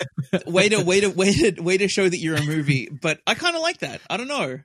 way 0.46 0.68
to 0.68 0.82
way 0.82 1.00
to 1.00 1.08
way 1.08 1.32
to 1.32 1.60
way 1.60 1.78
to 1.78 1.88
show 1.88 2.08
that 2.08 2.18
you're 2.18 2.36
a 2.36 2.42
movie, 2.44 2.88
but 3.00 3.20
I 3.26 3.34
kind 3.34 3.56
of 3.56 3.62
like 3.62 3.78
that. 3.78 4.00
I 4.10 4.16
don't 4.16 4.28
know. 4.28 4.58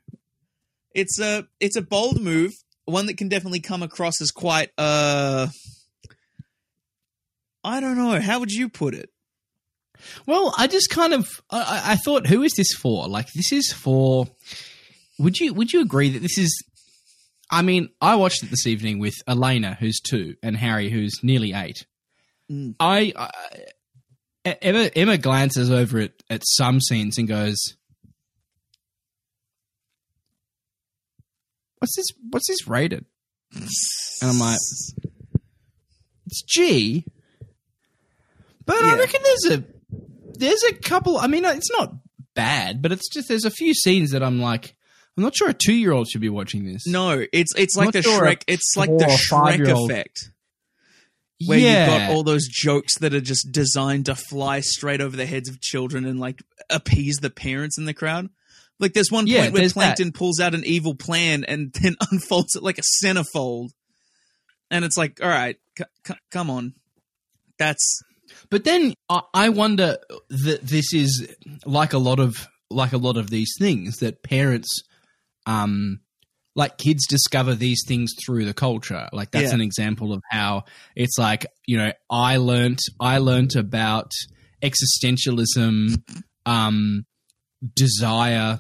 It's 0.94 1.20
a 1.20 1.46
it's 1.60 1.76
a 1.76 1.82
bold 1.82 2.22
move, 2.22 2.54
one 2.86 3.06
that 3.08 3.18
can 3.18 3.30
definitely 3.30 3.60
come 3.60 3.84
across 3.84 4.22
as 4.22 4.32
quite 4.32 4.70
uh. 4.78 5.48
I 7.64 7.80
don't 7.82 7.98
know. 7.98 8.20
How 8.22 8.40
would 8.40 8.52
you 8.52 8.70
put 8.70 8.94
it? 8.94 9.10
well, 10.26 10.54
I 10.58 10.68
just 10.68 10.90
kind 10.90 11.14
of 11.14 11.28
I- 11.50 11.58
I, 11.86 11.92
I 11.94 11.96
thought, 11.98 12.28
who 12.28 12.44
is 12.44 12.54
this 12.56 12.74
for? 12.74 13.08
Like, 13.08 13.28
this 13.34 13.52
is 13.52 13.74
for. 13.74 14.28
Would 15.20 15.40
you 15.40 15.54
Would 15.54 15.74
you 15.74 15.82
agree 15.82 16.10
that 16.10 16.22
this 16.22 16.38
is? 16.38 16.64
I 17.50 17.62
mean, 17.62 17.89
I 18.01 18.16
watched 18.16 18.44
it 18.44 18.50
this 18.50 18.68
evening 18.68 19.00
with 19.00 19.16
Elena, 19.27 19.77
who's 19.80 20.00
two, 20.00 20.36
and 20.44 20.56
Harry, 20.58 20.89
who's 20.89 21.13
nearly 21.24 21.54
eight. 21.54 21.86
Mm. 22.51 22.75
I, 22.80 23.13
I 23.16 23.30
Emma 24.62 24.89
Emma 24.96 25.18
glances 25.18 25.72
over 25.72 26.00
at 26.00 26.12
at 26.30 26.42
some 26.46 26.80
scenes 26.80 27.18
and 27.18 27.27
goes, 27.27 27.58
"What's 31.80 31.96
this? 31.96 32.08
What's 32.30 32.48
this 32.48 32.68
rated?" 32.68 33.06
And 33.54 34.32
I'm 34.32 34.39
like, 34.39 34.60
"It's 36.25 36.44
G." 36.44 37.06
But 38.66 38.84
I 38.84 38.98
reckon 38.98 39.22
there's 39.24 39.60
a 39.60 39.63
there's 40.38 40.63
a 40.63 40.74
couple. 40.75 41.18
I 41.18 41.27
mean, 41.27 41.46
it's 41.46 41.72
not 41.72 41.94
bad, 42.34 42.82
but 42.82 42.92
it's 42.92 43.10
just 43.10 43.27
there's 43.27 43.46
a 43.46 43.51
few 43.51 43.74
scenes 43.74 44.12
that 44.12 44.24
I'm 44.24 44.42
like, 44.42 44.76
I'm 45.18 45.24
not 45.24 45.36
sure 45.36 45.50
a 45.50 45.54
two 45.54 45.74
year 45.74 45.92
old 45.92 46.08
should 46.08 46.22
be 46.22 46.30
watching 46.30 46.66
this. 46.66 46.86
No, 46.88 47.26
it's 47.34 47.54
it's 47.58 47.76
like 47.76 47.92
the 47.92 48.02
sure 48.02 48.22
Shrek. 48.22 48.44
It's 48.48 48.76
like 48.78 48.90
the 48.90 49.06
Shrek 49.06 49.68
effect, 49.68 50.32
where 51.48 51.58
yeah, 51.58 51.88
you've 51.88 52.08
got 52.08 52.16
all 52.16 52.24
those 52.24 52.48
jokes 52.48 53.00
that 53.00 53.14
are 53.14 53.22
just 53.22 53.52
designed 53.52 54.06
to 54.06 54.16
fly 54.16 54.60
straight 54.60 55.02
over 55.02 55.18
the 55.18 55.26
heads 55.26 55.50
of 55.50 55.60
children 55.60 56.06
and 56.06 56.20
like 56.20 56.42
appease 56.70 57.18
the 57.18 57.30
parents 57.32 57.78
in 57.78 57.86
the 57.86 57.94
crowd. 57.94 58.30
Like 58.80 58.94
there's 58.94 59.12
one 59.12 59.26
Yeah, 59.26 59.42
point 59.42 59.54
where 59.54 59.62
there's 59.62 59.74
that. 59.74 59.98
Plankton 59.98 60.12
pulls 60.12 60.40
out 60.40 60.54
an 60.54 60.64
evil 60.64 60.94
plan 60.94 61.44
and 61.44 61.74
then 61.82 61.96
unfolds 62.12 62.56
it 62.56 62.62
like 62.62 62.78
a 62.78 63.04
centerfold, 63.04 63.70
and 64.70 64.86
it's 64.86 64.98
like, 64.98 65.20
all 65.22 65.30
right, 65.30 65.58
c- 65.78 65.84
c- 66.08 66.14
come 66.30 66.52
on, 66.52 66.76
that's 67.58 68.02
But 68.52 68.66
then 68.66 68.94
I, 69.10 69.22
I 69.34 69.50
wonder 69.50 69.98
that 70.30 70.60
this 70.62 70.94
is 70.94 71.28
like 71.66 71.94
a 71.94 71.98
lot 71.98 72.20
of 72.20 72.36
like 72.70 72.94
a 72.94 72.98
lot 72.98 73.18
of 73.18 73.30
these 73.32 73.52
things 73.58 73.98
that 73.98 74.22
parents, 74.22 74.68
um, 75.48 76.01
like 76.56 76.77
kids 76.77 77.08
discover 77.08 77.56
these 77.56 77.84
things 77.88 78.13
through 78.24 78.46
the 78.46 78.54
culture. 78.54 79.08
Like 79.12 79.32
that's 79.32 79.50
Yeah. 79.50 79.54
an 79.56 79.62
example 79.62 80.13
of 80.13 80.22
how 80.30 80.66
it's 80.96 81.18
like 81.18 81.46
you 81.66 81.77
know 81.77 81.92
I 82.12 82.38
learnt 82.38 82.82
I 83.00 83.18
learnt 83.18 83.56
about 83.56 84.12
existentialism, 84.63 86.01
um, 86.46 87.06
desire, 87.75 88.60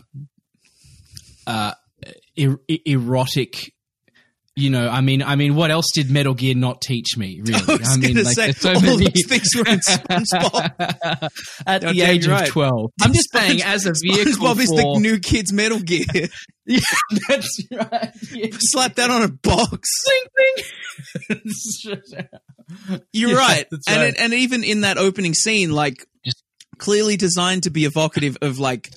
uh, 1.45 1.73
er- 2.39 2.59
erotic. 2.85 3.73
You 4.59 4.71
know, 4.71 4.89
I 4.89 5.01
mean, 5.01 5.21
I 5.21 5.35
mean, 5.35 5.53
what 5.53 5.69
else 5.69 5.85
did 5.93 6.09
Metal 6.09 6.33
Gear 6.33 6.55
not 6.55 6.81
teach 6.81 7.15
me? 7.15 7.41
Really, 7.43 7.59
I 7.67 7.75
was 7.77 7.97
mean, 7.99 8.15
gonna 8.15 8.25
like, 8.25 8.35
say 8.35 8.51
so 8.53 8.73
all 8.73 8.81
many- 8.81 9.05
those 9.05 9.25
things 9.27 9.49
were 9.55 9.67
in 9.71 9.79
SpongeBob. 9.81 11.29
at 11.67 11.83
No, 11.83 11.91
the 11.93 12.01
age 12.01 12.25
of 12.25 12.31
right. 12.31 12.49
12. 12.49 12.91
I'm 13.03 13.13
just 13.13 13.31
saying, 13.33 13.61
as 13.61 13.85
a 13.85 13.93
vehicle 14.01 14.33
SpongeBob 14.33 14.59
is 14.59 14.69
for... 14.71 14.75
the 14.95 14.99
new 14.99 15.19
kids 15.19 15.53
Metal 15.53 15.77
Gear. 15.79 16.05
yeah, 16.65 16.79
that's 17.29 17.61
right. 17.71 18.09
Yeah. 18.31 18.47
Slap 18.59 18.95
that 18.95 19.11
on 19.11 19.21
a 19.21 19.27
box. 19.27 19.89
Bling, 21.27 21.37
bling. 21.37 23.01
You're 23.13 23.29
Yeah, 23.31 23.35
right. 23.37 23.65
and 23.71 23.81
right. 23.87 24.09
It, 24.09 24.15
and 24.19 24.33
even 24.33 24.63
in 24.63 24.81
that 24.81 24.97
opening 24.97 25.35
scene, 25.35 25.71
like 25.71 26.03
Just- 26.25 26.43
clearly 26.79 27.15
designed 27.15 27.61
to 27.63 27.69
be 27.69 27.85
evocative 27.85 28.37
of 28.41 28.57
like 28.59 28.89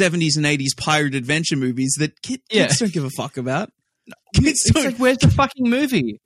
70s 0.00 0.36
and 0.36 0.46
80s 0.46 0.76
pirate 0.76 1.14
adventure 1.14 1.56
movies 1.56 1.96
that 1.98 2.20
kid, 2.22 2.40
Yeah. 2.50 2.66
kids 2.68 2.78
don't 2.78 2.92
give 2.92 3.04
a 3.04 3.10
fuck 3.10 3.36
about. 3.36 3.70
Kids 4.32 4.62
it's 4.66 4.74
like, 4.74 4.96
where's 4.96 5.18
the 5.18 5.30
fucking 5.30 5.68
movie? 5.68 6.20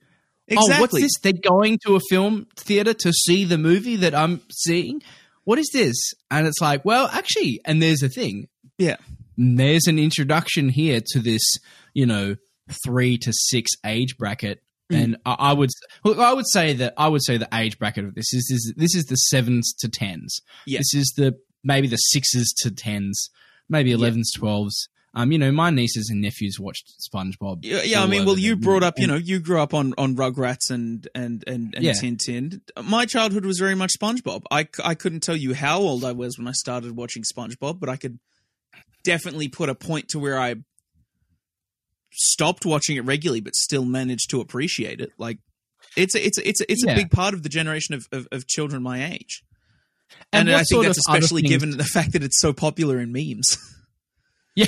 exactly. 0.49 0.75
Oh, 0.77 0.81
what's 0.81 0.95
this? 0.95 1.13
They're 1.23 1.33
going 1.33 1.79
to 1.87 1.97
a 1.97 2.01
film 2.09 2.47
theater 2.57 2.95
to 2.95 3.13
see 3.13 3.45
the 3.45 3.59
movie 3.59 3.97
that 3.97 4.15
I'm 4.15 4.41
seeing? 4.51 5.03
What 5.45 5.59
is 5.59 5.69
this? 5.73 5.95
And 6.31 6.47
it's 6.47 6.61
like, 6.61 6.85
well, 6.85 7.09
actually, 7.13 7.61
and 7.65 7.83
there's 7.83 8.03
a 8.03 8.09
thing. 8.09 8.49
Yeah. 8.79 8.97
There's 9.37 9.87
an 9.87 9.99
introduction 9.99 10.69
here 10.69 11.01
to 11.13 11.19
this, 11.19 11.43
you 11.95 12.07
know, 12.07 12.37
three 12.85 13.19
to 13.19 13.33
six 13.33 13.71
age 13.85 14.17
bracket. 14.17 14.63
Mm. 14.93 15.03
And 15.03 15.17
I, 15.27 15.37
I 15.39 15.53
would, 15.53 15.71
look, 16.05 16.19
I 16.19 16.33
would 16.33 16.49
say 16.49 16.73
that 16.75 16.95
I 16.97 17.09
would 17.09 17.25
say 17.25 17.37
the 17.37 17.49
age 17.53 17.79
bracket 17.79 18.05
of 18.05 18.15
this 18.15 18.33
is, 18.33 18.49
is 18.51 18.73
this 18.77 18.95
is 18.95 19.05
the 19.07 19.17
sevens 19.17 19.73
to 19.81 19.89
tens. 19.89 20.41
Yeah. 20.65 20.79
This 20.79 20.95
is 20.95 21.13
the 21.17 21.39
maybe 21.65 21.89
the 21.89 21.97
sixes 21.97 22.55
to 22.63 22.71
tens, 22.71 23.31
maybe 23.69 23.91
Yeah. 23.91 23.97
elevens, 23.97 24.31
twelves. 24.37 24.89
Um, 25.19 25.33
you 25.33 25.39
know, 25.39 25.51
my 25.51 25.71
nieces 25.71 26.11
and 26.11 26.21
nephews 26.21 26.59
watched 26.61 26.93
SpongeBob. 27.01 27.61
Yeah, 27.63 27.81
yeah, 27.83 28.03
I 28.03 28.07
mean, 28.07 28.27
well, 28.27 28.37
you 28.39 28.55
brought 28.55 28.83
up, 28.83 28.99
you 28.99 29.07
know, 29.07 29.15
you 29.17 29.41
grew 29.41 29.59
up 29.59 29.73
on, 29.73 29.95
on 29.97 30.15
Rugrats 30.15 30.71
and 30.71 31.09
and 31.15 31.43
and, 31.47 31.75
and 31.75 31.83
Yeah. 31.83 31.93
Tintin. 31.93 32.61
My 32.85 33.07
childhood 33.07 33.47
was 33.47 33.59
very 33.59 33.75
much 33.75 33.93
SpongeBob. 33.99 34.43
I 34.51 34.69
I 34.85 34.95
couldn't 34.95 35.21
tell 35.23 35.35
you 35.37 35.55
how 35.55 35.79
old 35.81 36.05
I 36.05 36.13
was 36.13 36.37
when 36.39 36.47
I 36.47 36.53
started 36.53 36.95
watching 36.95 37.23
SpongeBob, 37.25 37.81
but 37.81 37.89
I 37.89 37.97
could 37.97 38.19
definitely 39.05 39.49
put 39.49 39.71
a 39.71 39.75
point 39.75 40.09
to 40.11 40.19
where 40.19 40.39
I 40.39 40.57
stopped 42.13 42.65
watching 42.67 42.97
it 42.97 43.05
regularly, 43.05 43.41
but 43.41 43.55
still 43.55 43.85
managed 43.85 44.31
to 44.31 44.41
appreciate 44.41 45.01
it. 45.01 45.11
Like, 45.19 45.39
it's 45.97 46.15
a, 46.15 46.25
it's 46.27 46.39
a, 46.39 46.49
it's 46.49 46.61
a, 46.61 46.71
it's 46.73 46.85
Yeah. 46.85 46.93
a 46.93 46.97
big 46.97 47.11
part 47.11 47.35
of 47.35 47.43
the 47.43 47.49
generation 47.49 47.95
of, 47.95 48.07
of, 48.13 48.27
of 48.33 48.47
children 48.47 48.83
my 48.83 49.05
age, 49.13 49.43
And 50.33 50.49
and, 50.49 50.57
I 50.57 50.63
think 50.65 50.85
that's 50.85 50.99
especially 50.99 51.43
things- 51.43 51.51
given 51.53 51.71
the 51.77 51.85
fact 51.85 52.13
that 52.13 52.23
it's 52.23 52.39
so 52.41 52.53
popular 52.53 52.99
in 53.01 53.13
memes. 53.13 53.57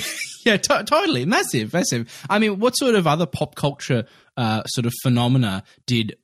Yeah, 0.45 0.53
yeah, 0.53 0.57
to- 0.57 0.83
totally, 0.85 1.25
massive, 1.25 1.73
massive. 1.73 2.25
I 2.29 2.39
mean, 2.39 2.59
what 2.59 2.73
sort 2.77 2.95
of 2.95 3.05
other 3.07 3.25
pop 3.25 3.55
culture 3.55 4.05
uh, 4.37 4.63
sort 4.67 4.85
of 4.85 4.93
phenomena 5.03 5.63
did 5.85 6.15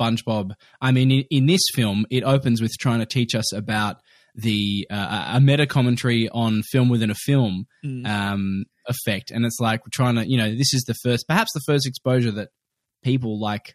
SpongeBob? 0.00 0.52
I 0.80 0.92
mean, 0.92 1.10
in, 1.10 1.24
in 1.30 1.46
this 1.46 1.60
film, 1.74 2.06
it 2.10 2.22
opens 2.24 2.62
with 2.62 2.72
trying 2.80 3.00
to 3.00 3.06
teach 3.06 3.34
us 3.34 3.52
about 3.52 3.96
the 4.34 4.86
uh, 4.90 5.32
a 5.34 5.40
meta 5.40 5.66
commentary 5.66 6.28
on 6.30 6.62
film 6.62 6.88
within 6.88 7.10
a 7.10 7.14
film 7.14 7.66
Mm. 7.84 8.06
um, 8.06 8.64
effect, 8.86 9.30
and 9.32 9.44
it's 9.44 9.58
like 9.60 9.80
we're 9.84 9.90
trying 9.92 10.14
to, 10.14 10.26
you 10.28 10.38
know, 10.38 10.50
this 10.54 10.72
is 10.72 10.84
the 10.86 10.94
first, 11.02 11.26
perhaps 11.28 11.50
the 11.54 11.60
first 11.66 11.86
exposure 11.86 12.30
that 12.30 12.48
people 13.02 13.38
like 13.40 13.74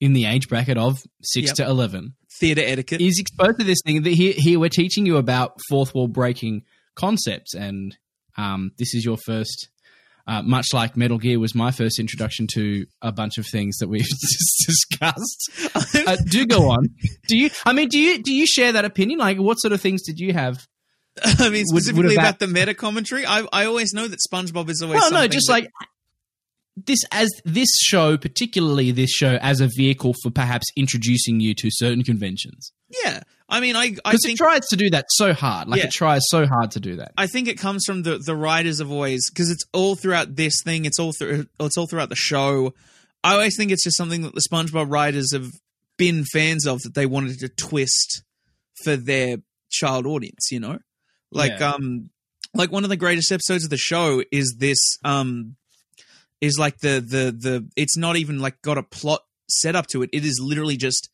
in 0.00 0.12
the 0.12 0.24
age 0.24 0.48
bracket 0.48 0.76
of 0.78 1.02
six 1.22 1.48
Yep. 1.48 1.54
to 1.56 1.66
eleven 1.66 2.14
Theater 2.40 2.62
etiquette. 2.64 3.00
is 3.00 3.18
exposed 3.20 3.58
to 3.58 3.64
this 3.64 3.78
thing. 3.84 4.02
That 4.02 4.12
here, 4.14 4.32
here 4.36 4.58
we're 4.58 4.68
teaching 4.70 5.06
you 5.06 5.18
about 5.18 5.58
fourth 5.68 5.94
wall 5.94 6.08
breaking 6.08 6.62
concepts, 6.96 7.54
and 7.54 7.96
um, 8.38 8.70
this 8.78 8.94
is 8.94 9.04
your 9.04 9.18
first. 9.18 9.68
Uh, 10.26 10.42
much 10.42 10.66
like 10.74 10.94
Metal 10.94 11.16
Gear 11.16 11.38
was 11.40 11.54
my 11.54 11.70
first 11.70 11.98
introduction 11.98 12.46
to 12.52 12.84
a 13.00 13.10
bunch 13.10 13.38
of 13.38 13.46
things 13.46 13.78
that 13.78 13.88
we've 13.88 14.02
just 14.06 14.64
discussed. 14.66 15.50
Uh, 16.06 16.16
do 16.28 16.46
go 16.46 16.70
on. 16.70 16.86
Do 17.28 17.36
you? 17.36 17.48
I 17.66 17.72
mean, 17.72 17.88
do 17.88 17.98
you 17.98 18.22
do 18.22 18.32
you 18.32 18.46
share 18.46 18.72
that 18.72 18.84
opinion? 18.84 19.18
Like, 19.18 19.38
what 19.38 19.54
sort 19.56 19.72
of 19.72 19.80
things 19.80 20.02
did 20.02 20.18
you 20.18 20.32
have? 20.34 20.66
I 21.24 21.48
mean, 21.48 21.64
Would- 21.68 21.74
would 21.74 21.82
specifically 21.82 22.14
about 22.14 22.38
the 22.38 22.46
meta 22.46 22.74
commentary. 22.74 23.24
I 23.26 23.46
I 23.52 23.64
always 23.66 23.92
know 23.94 24.06
that 24.06 24.18
SpongeBob 24.30 24.68
is 24.68 24.82
always 24.82 25.00
Well, 25.00 25.10
no, 25.12 25.26
just 25.28 25.46
that- 25.46 25.52
like 25.52 25.70
this 26.76 27.00
as 27.10 27.28
this 27.44 27.68
show, 27.80 28.16
particularly 28.16 28.90
this 28.92 29.10
show, 29.10 29.38
as 29.40 29.60
a 29.60 29.68
vehicle 29.76 30.14
for 30.22 30.30
perhaps 30.30 30.66
introducing 30.76 31.40
you 31.40 31.54
to 31.54 31.68
certain 31.70 32.04
conventions. 32.04 32.72
yeah. 33.02 33.22
I 33.48 33.60
mean, 33.60 33.76
I 33.76 33.94
I 34.04 34.12
Because 34.12 34.24
it 34.26 34.36
tries 34.36 34.66
to 34.68 34.76
do 34.76 34.90
that 34.90 35.06
so 35.10 35.32
hard. 35.32 35.68
Like 35.68 35.78
Yeah. 35.80 35.86
it 35.86 35.92
tries 35.92 36.22
so 36.28 36.46
hard 36.46 36.70
to 36.72 36.80
do 36.80 36.96
that. 36.96 37.12
I 37.16 37.26
think 37.26 37.48
it 37.48 37.58
comes 37.58 37.84
from 37.86 38.02
the 38.02 38.18
the 38.18 38.36
writers 38.36 38.78
have 38.78 38.90
always 38.90 39.30
because 39.30 39.50
it's 39.50 39.64
all 39.72 39.94
throughout 39.96 40.36
this 40.36 40.54
thing. 40.64 40.84
It's 40.84 40.98
all 40.98 41.12
through 41.12 41.46
it's 41.60 41.76
all 41.78 41.86
throughout 41.86 42.10
the 42.10 42.16
show. 42.16 42.74
I 43.24 43.32
always 43.32 43.56
think 43.56 43.72
it's 43.72 43.84
just 43.84 43.96
something 43.96 44.22
that 44.22 44.34
the 44.34 44.42
SpongeBob 44.50 44.90
writers 44.92 45.32
have 45.32 45.50
been 45.96 46.24
fans 46.24 46.66
of 46.66 46.80
that 46.82 46.94
they 46.94 47.06
wanted 47.06 47.38
to 47.40 47.48
twist 47.48 48.22
for 48.84 48.96
their 48.96 49.38
child 49.70 50.06
audience. 50.06 50.50
You 50.50 50.60
know, 50.60 50.78
like 51.32 51.58
Yeah. 51.58 51.72
um, 51.72 52.10
like 52.54 52.70
one 52.70 52.84
of 52.84 52.90
the 52.90 52.96
greatest 52.96 53.32
episodes 53.32 53.64
of 53.64 53.70
the 53.70 53.76
show 53.78 54.22
is 54.30 54.56
this 54.58 54.78
um, 55.04 55.56
is 56.40 56.58
like 56.58 56.78
the 56.78 57.00
the 57.00 57.32
the. 57.32 57.68
It's 57.76 57.96
not 57.96 58.16
even 58.16 58.38
like 58.40 58.60
got 58.62 58.78
a 58.78 58.82
plot 58.82 59.20
set 59.48 59.74
up 59.74 59.86
to 59.88 60.02
it. 60.02 60.10
It 60.12 60.24
is 60.24 60.38
literally 60.42 60.76
just 60.76 61.08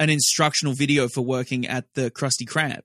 an 0.00 0.10
instructional 0.10 0.74
video 0.74 1.08
for 1.08 1.22
working 1.22 1.66
at 1.66 1.84
the 1.94 2.10
Krusty 2.10 2.46
Krab. 2.46 2.82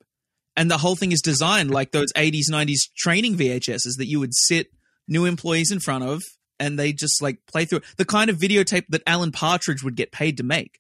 And 0.56 0.70
the 0.70 0.78
whole 0.78 0.96
thing 0.96 1.12
is 1.12 1.22
designed 1.22 1.72
like 1.72 1.92
those 1.92 2.12
80s 2.14 2.50
90s 2.52 2.90
training 2.98 3.36
vhs's 3.36 3.96
that 3.98 4.08
you 4.08 4.20
would 4.20 4.34
sit 4.34 4.68
new 5.08 5.26
employees 5.26 5.72
in 5.72 5.80
front 5.80 6.04
of 6.04 6.22
and 6.60 6.78
they 6.78 6.92
just 6.92 7.22
like 7.22 7.40
play 7.48 7.66
through 7.66 7.80
it. 7.80 7.86
the 7.98 8.06
kind 8.06 8.30
of 8.30 8.38
videotape 8.38 8.86
that 8.90 9.02
alan 9.08 9.32
partridge 9.32 9.84
would 9.84 9.96
get 9.96 10.12
paid 10.12 10.38
to 10.38 10.44
make. 10.44 10.80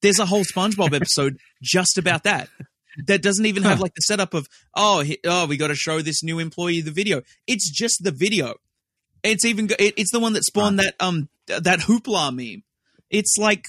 There's 0.00 0.18
a 0.18 0.26
whole 0.26 0.44
spongebob 0.44 0.94
episode 0.94 1.38
just 1.62 1.98
about 1.98 2.24
that 2.24 2.48
that 3.06 3.22
doesn't 3.22 3.46
even 3.46 3.62
have 3.62 3.80
like 3.80 3.94
the 3.94 4.00
setup 4.00 4.34
of 4.34 4.48
oh 4.74 5.00
he- 5.00 5.20
oh 5.24 5.46
we 5.46 5.56
got 5.56 5.68
to 5.68 5.74
show 5.74 6.00
this 6.00 6.22
new 6.22 6.38
employee 6.38 6.80
the 6.80 6.90
video. 6.90 7.22
It's 7.46 7.70
just 7.70 8.02
the 8.02 8.10
video. 8.10 8.54
It's 9.22 9.44
even 9.44 9.68
it, 9.78 9.94
it's 9.96 10.10
the 10.10 10.20
one 10.20 10.32
that 10.32 10.44
spawned 10.44 10.78
that 10.78 10.94
um 11.00 11.28
that 11.46 11.80
hoopla 11.80 12.34
meme. 12.34 12.62
It's 13.10 13.36
like 13.38 13.66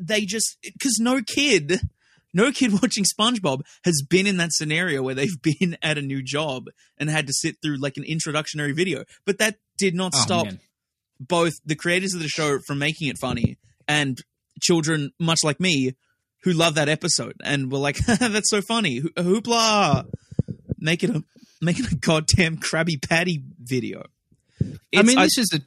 they 0.00 0.22
just 0.22 0.56
because 0.62 0.98
no 1.00 1.20
kid 1.22 1.80
no 2.34 2.50
kid 2.52 2.72
watching 2.82 3.04
SpongeBob 3.04 3.60
has 3.84 4.02
been 4.08 4.26
in 4.26 4.36
that 4.38 4.52
scenario 4.52 5.02
where 5.02 5.14
they've 5.14 5.40
been 5.42 5.76
at 5.82 5.96
a 5.98 6.02
new 6.02 6.22
job 6.22 6.66
and 6.98 7.08
had 7.08 7.26
to 7.26 7.32
sit 7.32 7.56
through 7.62 7.76
like 7.80 7.96
an 7.96 8.04
introductory 8.04 8.72
video. 8.72 9.04
But 9.24 9.38
that 9.38 9.56
did 9.78 9.94
not 9.94 10.12
Oh, 10.14 10.18
stop 10.20 10.46
man. 10.46 10.60
both 11.18 11.54
the 11.64 11.74
creators 11.76 12.12
of 12.14 12.20
the 12.20 12.28
show 12.28 12.58
from 12.66 12.78
making 12.78 13.08
it 13.08 13.16
funny 13.18 13.56
and 13.88 14.18
children, 14.60 15.12
much 15.18 15.38
like 15.44 15.60
me, 15.60 15.94
who 16.42 16.52
love 16.52 16.74
that 16.74 16.88
episode 16.88 17.34
and 17.42 17.72
were 17.72 17.78
like, 17.78 17.96
"That's 18.06 18.50
so 18.50 18.60
funny, 18.62 18.98
Ho- 19.00 19.08
hoopla!" 19.16 20.06
Make 20.78 21.02
it 21.04 21.10
a 21.10 21.24
make 21.60 21.78
it 21.78 21.90
a 21.90 21.96
goddamn 21.96 22.58
Krabby 22.58 23.00
Patty 23.06 23.42
video. 23.58 24.04
I 24.94 25.02
mean, 25.02 25.18
this 25.18 25.38
is 25.38 25.50
a 25.54 25.60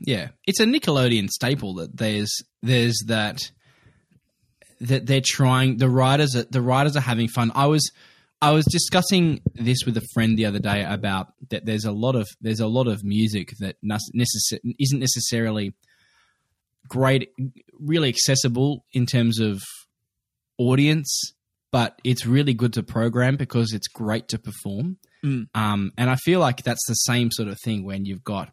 yeah, 0.00 0.28
it's 0.46 0.60
a 0.60 0.64
Nickelodeon 0.64 1.28
staple 1.28 1.74
that 1.74 1.96
there's 1.96 2.42
there's 2.62 3.04
that 3.06 3.50
that 4.80 5.06
they're 5.06 5.22
trying 5.24 5.76
the 5.76 5.88
writers 5.88 6.34
are, 6.34 6.44
the 6.44 6.62
writers 6.62 6.96
are 6.96 7.00
having 7.00 7.28
fun. 7.28 7.52
I 7.54 7.66
was 7.66 7.90
I 8.42 8.52
was 8.52 8.64
discussing 8.66 9.42
this 9.54 9.84
with 9.84 9.96
a 9.96 10.06
friend 10.14 10.38
the 10.38 10.46
other 10.46 10.58
day 10.58 10.84
about 10.84 11.28
that 11.50 11.66
there's 11.66 11.84
a 11.84 11.92
lot 11.92 12.16
of 12.16 12.28
there's 12.40 12.60
a 12.60 12.66
lot 12.66 12.86
of 12.86 13.04
music 13.04 13.50
that 13.60 13.76
necess- 13.84 14.58
isn't 14.78 15.00
necessarily 15.00 15.74
great 16.88 17.30
really 17.78 18.08
accessible 18.08 18.84
in 18.92 19.06
terms 19.06 19.38
of 19.38 19.62
audience 20.58 21.34
but 21.70 22.00
it's 22.02 22.26
really 22.26 22.52
good 22.52 22.72
to 22.72 22.82
program 22.82 23.36
because 23.36 23.72
it's 23.72 23.86
great 23.86 24.26
to 24.28 24.38
perform 24.38 24.96
Mm. 25.24 25.48
Um, 25.54 25.92
and 25.98 26.10
I 26.10 26.16
feel 26.16 26.40
like 26.40 26.62
that's 26.62 26.86
the 26.86 26.94
same 26.94 27.30
sort 27.30 27.48
of 27.48 27.58
thing 27.62 27.84
when 27.84 28.04
you've 28.04 28.24
got 28.24 28.52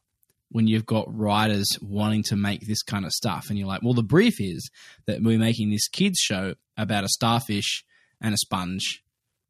when 0.50 0.68
you've 0.68 0.86
got 0.86 1.06
writers 1.14 1.68
wanting 1.82 2.24
to 2.24 2.36
make 2.36 2.66
this 2.68 2.82
kind 2.84 3.06
of 3.06 3.12
stuff, 3.12 3.48
and 3.50 3.58
you're 3.58 3.68
like, 3.68 3.82
well, 3.84 3.94
the 3.94 4.04
brief 4.04 4.36
is 4.40 4.70
that 5.06 5.22
we're 5.22 5.38
making 5.40 5.70
this 5.72 5.88
kids 5.88 6.20
show 6.20 6.54
about 6.78 7.04
a 7.04 7.10
starfish 7.10 7.84
and 8.22 8.34
a 8.34 8.38
sponge, 8.38 9.04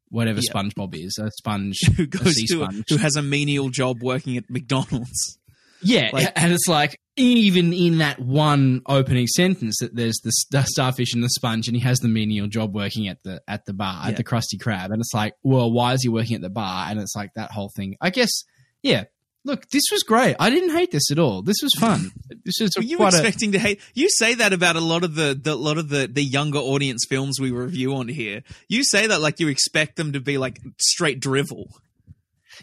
whatever 0.09 0.39
Yeah. 0.41 0.51
SpongeBob 0.53 0.95
is, 0.95 1.17
a 1.21 1.29
sponge, 1.31 1.77
who 1.97 2.03
a 2.03 2.07
goes 2.07 2.33
to 2.35 2.47
sponge. 2.47 2.83
who 2.89 2.97
has 2.97 3.15
a 3.15 3.21
menial 3.21 3.69
job 3.69 4.01
working 4.01 4.37
at 4.37 4.49
McDonald's. 4.49 5.37
Yeah, 5.83 6.09
Like- 6.11 6.31
and 6.35 6.51
it's 6.51 6.67
like 6.67 6.99
even 7.15 7.71
in 7.73 7.99
that 7.99 8.19
one 8.19 8.81
opening 8.87 9.27
sentence 9.27 9.77
that 9.79 9.95
there's 9.95 10.17
the 10.23 10.31
starfish 10.67 11.13
and 11.13 11.23
the 11.23 11.29
sponge, 11.29 11.67
and 11.67 11.77
he 11.77 11.83
has 11.83 11.99
the 11.99 12.07
menial 12.07 12.47
job 12.47 12.73
working 12.73 13.07
at 13.07 13.21
the 13.23 13.41
at 13.47 13.65
the 13.65 13.73
bar 13.73 14.01
Yeah. 14.03 14.09
at 14.09 14.17
the 14.17 14.23
Krusty 14.23 14.57
Krab, 14.59 14.85
and 14.91 14.99
it's 14.99 15.13
like, 15.13 15.33
well, 15.43 15.71
why 15.71 15.93
is 15.93 16.01
he 16.01 16.09
working 16.09 16.35
at 16.35 16.41
the 16.41 16.49
bar? 16.49 16.87
And 16.89 16.99
it's 16.99 17.15
like 17.15 17.31
that 17.35 17.51
whole 17.51 17.69
thing. 17.75 17.95
I 18.01 18.09
guess, 18.09 18.31
yeah. 18.81 19.03
Look, 19.47 19.69
this 19.69 19.83
was 19.93 20.03
great. 20.03 20.35
I 20.41 20.49
didn't 20.49 20.71
hate 20.71 20.91
this 20.91 21.09
at 21.09 21.17
all. 21.17 21.41
This 21.41 21.57
was 21.63 21.73
fun. 21.79 22.11
This 22.43 22.61
is 22.61 22.77
Were 22.77 22.83
you 22.83 22.95
quite 22.95 23.13
a 23.13 23.17
expecting 23.17 23.51
to 23.53 23.59
hate? 23.59 23.81
You 23.93 24.09
say 24.09 24.35
that 24.35 24.53
about 24.53 24.77
a 24.77 24.79
lot 24.79 25.03
of 25.03 25.15
the, 25.15 25.37
the 25.41 25.53
lot 25.53 25.77
of 25.77 25.89
the 25.89 26.07
the 26.07 26.23
younger 26.23 26.59
audience 26.59 27.05
films 27.09 27.41
we 27.41 27.51
review 27.51 27.93
on 27.95 28.07
here. 28.07 28.41
You 28.69 28.85
say 28.85 29.07
that 29.07 29.19
like 29.19 29.41
you 29.41 29.49
expect 29.49 29.97
them 29.97 30.13
to 30.13 30.21
be 30.21 30.37
like 30.37 30.59
straight 30.79 31.19
drivel. 31.19 31.67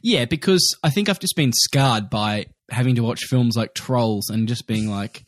yeah, 0.03 0.25
because 0.25 0.75
I 0.83 0.88
think 0.88 1.11
I've 1.11 1.19
just 1.21 1.37
been 1.37 1.53
scarred 1.53 2.09
by 2.09 2.47
having 2.71 2.95
to 2.95 3.03
watch 3.03 3.25
films 3.25 3.59
like 3.59 3.75
Trolls 3.75 4.31
and 4.31 4.49
just 4.49 4.67
being 4.67 4.88
like, 4.88 5.23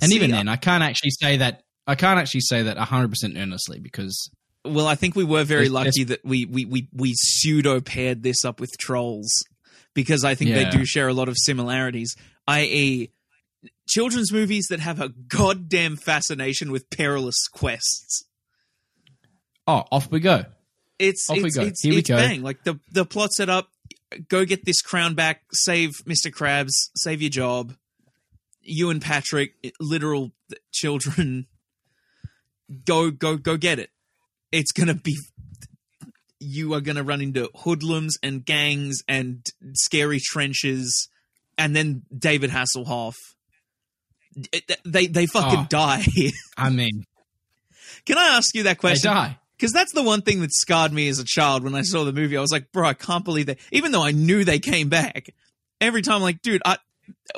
and 0.00 0.10
See, 0.10 0.16
even 0.16 0.32
then, 0.32 0.48
I 0.48 0.56
can't 0.56 0.82
actually 0.82 1.10
say 1.10 1.36
that. 1.36 1.62
I 1.86 1.94
can't 1.94 2.18
actually 2.18 2.40
say 2.40 2.64
that 2.64 2.76
100 2.76 3.08
percent 3.08 3.36
earnestly 3.36 3.78
because 3.78 4.30
Well, 4.64 4.88
I 4.88 4.96
think 4.96 5.14
we 5.14 5.22
were 5.24 5.44
very 5.44 5.68
lucky 5.68 6.02
that 6.04 6.24
we 6.24 6.44
we 6.44 6.64
we 6.64 6.88
we 6.92 7.12
pseudo 7.14 7.80
paired 7.80 8.24
this 8.24 8.44
up 8.44 8.58
with 8.58 8.70
Trolls 8.78 9.30
because 9.96 10.22
I 10.24 10.36
think 10.36 10.50
Yeah. 10.50 10.62
they 10.62 10.70
do 10.70 10.84
share 10.84 11.08
a 11.08 11.12
lot 11.14 11.28
of 11.28 11.34
similarities. 11.36 12.14
I.e., 12.46 13.10
children's 13.88 14.30
movies 14.32 14.66
that 14.70 14.78
have 14.78 15.00
a 15.00 15.08
goddamn 15.08 15.96
fascination 15.96 16.70
with 16.70 16.88
perilous 16.90 17.48
quests. 17.52 18.24
oh, 19.66 19.82
off 19.90 20.08
we 20.12 20.20
go. 20.20 20.44
It's 21.00 21.28
Off 21.28 21.42
we 21.42 21.50
go. 21.50 21.62
it's, 21.62 21.82
Here 21.82 21.92
we 21.94 22.02
go. 22.02 22.16
bang. 22.16 22.42
Like 22.42 22.62
the 22.62 22.78
the 22.92 23.04
plot 23.04 23.32
set 23.32 23.48
up. 23.48 23.68
Go 24.28 24.44
get 24.44 24.64
this 24.64 24.80
crown 24.80 25.14
back. 25.14 25.42
Save 25.52 25.92
Mister 26.06 26.30
Krabs. 26.30 26.72
Save 26.94 27.20
your 27.20 27.30
job. 27.30 27.74
You 28.62 28.90
and 28.90 29.02
Patrick, 29.02 29.54
literal 29.80 30.32
children. 30.72 31.46
Go 32.84 33.10
go 33.10 33.36
go 33.36 33.56
get 33.56 33.78
it. 33.78 33.90
It's 34.52 34.72
gonna 34.72 34.94
be. 34.94 35.16
You 36.46 36.74
are 36.74 36.80
gonna 36.80 37.02
run 37.02 37.20
into 37.20 37.50
hoodlums 37.54 38.16
and 38.22 38.44
gangs 38.44 39.02
and 39.08 39.44
scary 39.74 40.20
trenches, 40.20 41.08
and 41.58 41.74
then 41.74 42.02
David 42.16 42.50
Hasselhoff. 42.50 43.14
They 44.84 45.06
they 45.06 45.26
fucking 45.26 45.60
Oh. 45.60 45.66
die. 45.68 46.04
I 46.56 46.70
mean, 46.70 47.04
Can 48.04 48.18
I 48.18 48.36
ask 48.36 48.54
you 48.54 48.64
that 48.64 48.76
they 48.76 48.80
question? 48.80 49.12
die. 49.12 49.38
Because 49.56 49.72
that's 49.72 49.92
the 49.94 50.02
one 50.02 50.20
thing 50.20 50.40
that 50.42 50.52
scarred 50.52 50.92
me 50.92 51.08
as 51.08 51.18
a 51.18 51.24
child 51.24 51.64
when 51.64 51.74
I 51.74 51.80
saw 51.80 52.04
the 52.04 52.12
movie. 52.12 52.36
I 52.36 52.42
was 52.42 52.52
like, 52.52 52.70
bro, 52.72 52.86
I 52.86 52.92
can't 52.92 53.24
believe 53.24 53.46
that. 53.46 53.58
Even 53.72 53.90
though 53.90 54.02
I 54.02 54.10
knew 54.10 54.44
they 54.44 54.58
came 54.58 54.90
back, 54.90 55.30
every 55.80 56.02
time, 56.02 56.16
I'm 56.16 56.22
like, 56.22 56.42
dude, 56.42 56.60
I. 56.64 56.76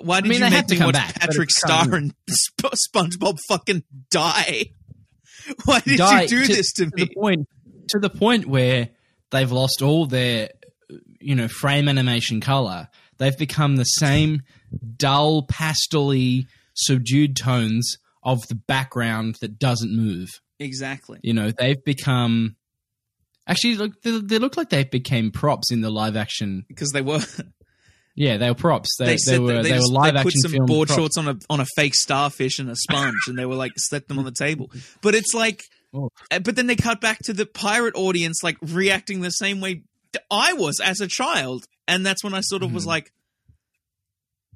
Why 0.00 0.20
did 0.20 0.30
mean, 0.30 0.40
you 0.40 0.44
they 0.46 0.56
make 0.56 0.66
to 0.66 0.74
me 0.78 0.84
watch 0.86 0.94
back, 0.94 1.20
Patrick 1.20 1.50
Star 1.50 1.94
and 1.94 2.12
Sp- 2.32 2.74
SpongeBob 2.88 3.38
fucking 3.48 3.84
die? 4.10 4.70
Why 5.64 5.80
did 5.80 5.98
Die 5.98 6.22
you 6.22 6.28
do 6.28 6.46
this 6.46 6.72
to, 6.74 6.86
to 6.86 6.96
me? 6.96 7.04
the 7.04 7.14
point 7.14 7.48
to 7.90 7.98
the 8.00 8.10
point 8.10 8.46
where 8.46 8.88
they've 9.30 9.50
lost 9.50 9.82
all 9.82 10.06
their, 10.06 10.50
you 11.20 11.34
know, 11.34 11.48
frame 11.48 11.88
animation 11.88 12.40
color. 12.40 12.88
They've 13.18 13.36
become 13.36 13.76
the 13.76 13.84
same 13.84 14.42
dull, 14.96 15.42
pastely, 15.42 16.46
subdued 16.74 17.36
tones 17.36 17.96
of 18.22 18.46
the 18.48 18.54
background 18.54 19.36
that 19.40 19.58
doesn't 19.58 19.94
move. 19.94 20.28
Exactly. 20.58 21.18
You 21.22 21.34
know, 21.34 21.50
they've 21.50 21.82
become. 21.84 22.56
Actually, 23.46 23.76
look, 23.76 24.02
they, 24.02 24.20
they 24.20 24.38
look 24.38 24.56
like 24.56 24.68
they 24.68 24.84
became 24.84 25.30
props 25.30 25.72
in 25.72 25.80
the 25.80 25.90
live 25.90 26.16
action. 26.16 26.64
Because 26.68 26.90
they 26.90 27.02
were. 27.02 27.20
Yeah, 28.20 28.36
they 28.36 28.48
were 28.48 28.56
props. 28.56 28.96
They, 28.98 29.14
They, 29.14 29.16
they, 29.28 29.38
were 29.38 29.62
they, 29.62 29.62
they, 29.62 29.68
just, 29.76 29.92
were 29.92 30.00
live 30.00 30.14
they 30.14 30.22
put 30.24 30.34
action 30.34 30.50
some 30.58 30.66
board 30.66 30.88
props. 30.88 30.98
shorts 30.98 31.16
on 31.18 31.28
a 31.28 31.36
on 31.48 31.60
a 31.60 31.66
fake 31.76 31.94
starfish 31.94 32.58
and 32.58 32.68
a 32.68 32.74
sponge, 32.74 33.14
and 33.28 33.38
they 33.38 33.46
were 33.46 33.54
like 33.54 33.70
set 33.76 34.08
them 34.08 34.18
on 34.18 34.24
the 34.24 34.32
table. 34.32 34.72
But 35.02 35.14
it's 35.14 35.34
like, 35.34 35.62
Oh. 35.94 36.10
uh, 36.30 36.38
but 36.40 36.54
then 36.56 36.66
they 36.66 36.76
cut 36.76 37.00
back 37.00 37.18
to 37.24 37.32
the 37.32 37.46
pirate 37.46 37.94
audience 37.96 38.42
like 38.42 38.56
reacting 38.60 39.20
the 39.22 39.30
same 39.30 39.60
way 39.60 39.82
I 40.30 40.52
was 40.52 40.80
as 40.80 41.00
a 41.00 41.06
child, 41.06 41.66
and 41.86 42.04
that's 42.04 42.22
when 42.22 42.34
I 42.34 42.40
sort 42.42 42.62
of 42.62 42.72
was 42.72 42.84
Mhm. 42.84 42.88
like, 42.88 43.12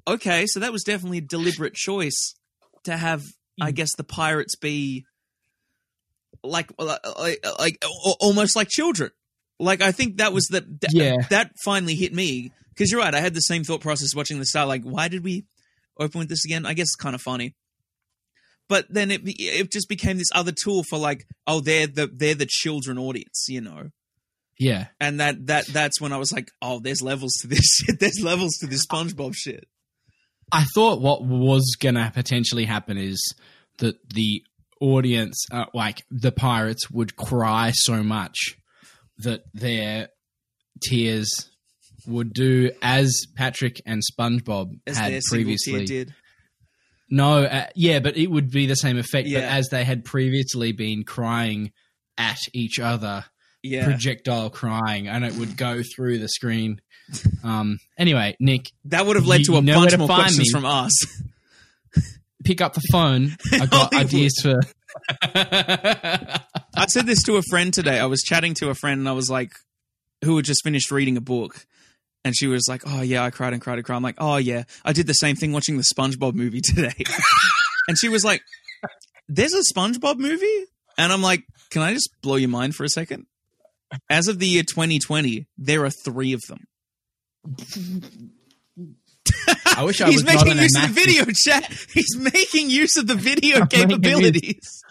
okay, 0.07 0.45
so 0.47 0.59
that 0.59 0.71
was 0.71 0.83
definitely 0.83 1.19
a 1.19 1.21
deliberate 1.21 1.73
choice 1.73 2.35
to 2.83 2.97
have, 2.97 3.23
I 3.61 3.71
Mm. 3.71 3.75
guess, 3.75 3.89
the 3.95 4.03
pirates 4.03 4.55
be 4.55 5.05
like 6.43 6.71
like 6.77 6.99
like, 7.17 7.45
like 7.59 7.83
almost 8.19 8.55
like 8.55 8.67
children. 8.69 9.11
Like 9.59 9.81
I 9.81 9.91
think 9.91 10.17
that 10.17 10.33
was 10.33 10.45
the 10.47 10.61
that, 10.81 10.91
Yeah. 10.93 11.15
that 11.29 11.51
finally 11.63 11.95
hit 11.95 12.13
me 12.13 12.51
because 12.69 12.91
you're 12.91 12.99
right. 13.01 13.13
I 13.15 13.21
had 13.21 13.33
the 13.33 13.39
same 13.41 13.63
thought 13.63 13.81
process 13.81 14.13
watching 14.15 14.39
the 14.39 14.45
star. 14.45 14.65
Like, 14.65 14.83
why 14.83 15.07
did 15.07 15.23
we 15.23 15.45
open 15.97 16.19
with 16.19 16.29
this 16.29 16.43
again? 16.43 16.65
I 16.65 16.73
guess 16.73 16.87
it's 16.87 16.95
kind 16.95 17.15
of 17.15 17.21
funny. 17.21 17.55
But 18.69 18.85
then 18.89 19.11
it 19.11 19.21
it 19.25 19.71
just 19.71 19.89
became 19.89 20.17
this 20.17 20.31
other 20.33 20.51
tool 20.51 20.83
for 20.83 20.97
like, 20.97 21.25
oh, 21.45 21.59
they're 21.59 21.87
the 21.87 22.09
they're 22.11 22.35
the 22.35 22.47
children 22.47 22.97
audience, 22.97 23.45
you 23.47 23.61
know. 23.61 23.89
Yeah, 24.59 24.87
And 25.01 25.19
that 25.19 25.47
that 25.47 25.65
that's 25.67 25.99
when 25.99 26.13
I 26.13 26.17
was 26.17 26.31
like, 26.31 26.49
oh, 26.61 26.79
there's 26.79 27.01
levels 27.01 27.33
to 27.41 27.47
this 27.47 27.65
shit. 27.75 27.99
There's 27.99 28.21
levels 28.21 28.53
to 28.61 28.67
this 28.67 28.85
SpongeBob 28.85 29.33
shit. 29.35 29.67
I 30.51 30.65
thought 30.75 31.01
what 31.01 31.23
was 31.23 31.75
going 31.79 31.95
to 31.95 32.11
potentially 32.13 32.65
happen 32.65 32.97
is 32.97 33.33
that 33.79 33.95
the 34.13 34.43
audience, 34.79 35.45
uh, 35.51 35.65
like 35.73 36.03
the 36.11 36.31
pirates, 36.31 36.91
would 36.91 37.15
cry 37.15 37.71
so 37.73 38.03
much 38.03 38.55
that 39.17 39.43
their 39.53 40.09
tears 40.81 41.49
would 42.05 42.33
do 42.33 42.71
as 42.81 43.25
Patrick 43.35 43.81
and 43.85 44.01
SpongeBob 44.01 44.79
As 44.85 44.97
had 44.97 45.21
previously. 45.29 45.85
did. 45.85 46.13
No, 47.13 47.43
uh, 47.43 47.67
yeah, 47.75 47.99
but 47.99 48.17
it 48.17 48.25
would 48.25 48.49
be 48.49 48.65
the 48.65 48.75
same 48.75 48.97
effect. 48.97 49.29
But 49.31 49.43
as 49.43 49.69
they 49.69 49.83
had 49.83 50.03
previously 50.03 50.71
been 50.71 51.03
crying 51.03 51.71
at 52.17 52.39
each 52.53 52.79
other, 52.79 53.25
Yeah, 53.61 53.85
projectile 53.85 54.49
crying, 54.49 55.07
and 55.07 55.23
it 55.23 55.35
would 55.35 55.55
go 55.55 55.83
through 55.83 56.17
the 56.17 56.27
screen. 56.27 56.81
Um. 57.43 57.77
Anyway, 57.99 58.35
Nick, 58.39 58.71
that 58.85 59.05
would 59.05 59.15
have 59.15 59.27
led 59.27 59.43
to 59.43 59.53
a 59.53 59.55
you 59.57 59.61
know 59.61 59.79
where 59.79 59.89
bunch 59.89 59.99
more 59.99 60.07
questions 60.07 60.47
me. 60.47 60.51
from 60.51 60.65
us. 60.65 60.91
pick 62.43 62.61
up 62.61 62.73
the 62.73 62.81
phone. 62.91 63.37
I 63.51 63.67
got 63.67 63.93
ideas 63.95 64.33
for. 64.41 64.59
I 65.21 66.85
said 66.87 67.05
this 67.05 67.21
to 67.23 67.35
a 67.37 67.43
friend 67.43 67.71
today. 67.71 67.99
I 67.99 68.07
was 68.07 68.21
chatting 68.21 68.55
to 68.55 68.69
a 68.69 68.75
friend 68.75 68.99
and 68.99 69.07
I 69.07 69.11
was 69.11 69.29
like, 69.29 69.51
who 70.23 70.35
had 70.37 70.45
just 70.45 70.63
finished 70.63 70.89
reading 70.89 71.15
a 71.17 71.21
book. 71.21 71.67
And 72.25 72.35
she 72.35 72.47
was 72.47 72.65
like, 72.69 72.83
oh, 72.85 73.01
yeah, 73.01 73.23
I 73.23 73.31
cried 73.31 73.53
and 73.53 73.61
cried 73.61 73.77
and 73.77 73.85
cried. 73.85 73.97
I'm 73.97 74.03
like, 74.03 74.15
oh, 74.17 74.37
yeah, 74.37 74.63
I 74.85 74.93
did 74.93 75.07
the 75.07 75.13
same 75.13 75.35
thing 75.35 75.51
watching 75.51 75.77
the 75.77 75.83
SpongeBob 75.83 76.33
movie 76.33 76.61
today. 76.63 76.93
and 77.87 77.97
she 77.97 78.09
was 78.09 78.23
like, 78.23 78.41
there's 79.27 79.53
a 79.53 79.61
SpongeBob 79.73 80.17
movie? 80.17 80.65
And 80.97 81.11
I'm 81.11 81.21
like, 81.21 81.43
can 81.69 81.81
I 81.81 81.93
just 81.93 82.09
blow 82.21 82.35
your 82.35 82.49
mind 82.49 82.75
for 82.75 82.83
a 82.83 82.89
second? 82.89 83.25
As 84.09 84.27
of 84.27 84.39
the 84.39 84.47
year 84.47 84.63
2020, 84.63 85.47
there 85.57 85.85
are 85.85 85.91
three 86.05 86.33
of 86.33 86.41
them. 86.47 86.65
I 89.75 89.83
wish 89.83 90.01
I 90.01 90.05
He's 90.09 90.23
was 90.23 90.25
making 90.25 90.57
use 90.57 90.75
of 90.75 90.81
the 90.81 90.93
video 90.93 91.25
chat. 91.25 91.71
He's 91.93 92.17
making 92.17 92.69
use 92.69 92.97
of 92.97 93.07
the 93.07 93.15
video 93.15 93.65
capabilities. 93.65 94.83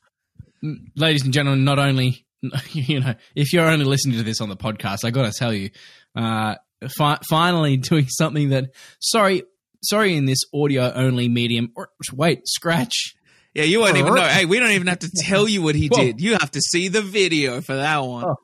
ladies 0.96 1.24
and 1.24 1.32
gentlemen, 1.32 1.64
not 1.64 1.78
only 1.78 2.26
you 2.72 3.00
know, 3.00 3.14
if 3.34 3.52
you're 3.52 3.68
only 3.68 3.84
listening 3.84 4.18
to 4.18 4.24
this 4.24 4.40
on 4.40 4.48
the 4.48 4.56
podcast, 4.56 5.04
I 5.04 5.10
got 5.10 5.32
to 5.32 5.38
tell 5.38 5.52
you, 5.52 5.70
uh, 6.16 6.56
fi- 6.88 7.18
finally 7.28 7.76
doing 7.76 8.06
something 8.08 8.50
that 8.50 8.70
sorry, 9.00 9.42
sorry, 9.82 10.16
in 10.16 10.24
this 10.26 10.40
audio 10.54 10.92
only 10.94 11.28
medium. 11.28 11.72
Or 11.76 11.88
wait, 12.12 12.46
scratch. 12.46 13.14
Yeah, 13.54 13.64
you 13.64 13.80
won't 13.80 13.96
even 13.98 14.14
know. 14.14 14.22
Hey, 14.24 14.46
we 14.46 14.58
don't 14.58 14.70
even 14.70 14.86
have 14.86 15.00
to 15.00 15.10
tell 15.16 15.48
you 15.48 15.60
what 15.62 15.74
he 15.74 15.88
Whoa. 15.88 16.02
did. 16.02 16.20
You 16.20 16.32
have 16.32 16.50
to 16.52 16.60
see 16.60 16.88
the 16.88 17.02
video 17.02 17.60
for 17.60 17.76
that 17.76 17.98
one. 17.98 18.24
Oh. 18.24 18.36